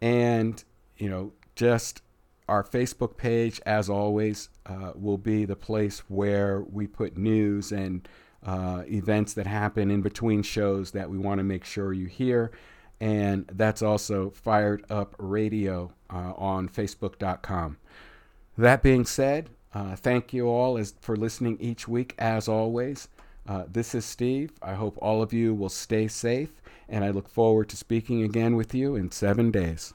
[0.00, 0.62] and
[0.96, 2.02] you know just
[2.50, 8.08] our Facebook page, as always, uh, will be the place where we put news and
[8.44, 12.50] uh, events that happen in between shows that we want to make sure you hear.
[13.00, 17.78] And that's also Fired Up Radio uh, on Facebook.com.
[18.58, 23.08] That being said, uh, thank you all as, for listening each week, as always.
[23.48, 24.50] Uh, this is Steve.
[24.60, 26.50] I hope all of you will stay safe,
[26.88, 29.94] and I look forward to speaking again with you in seven days.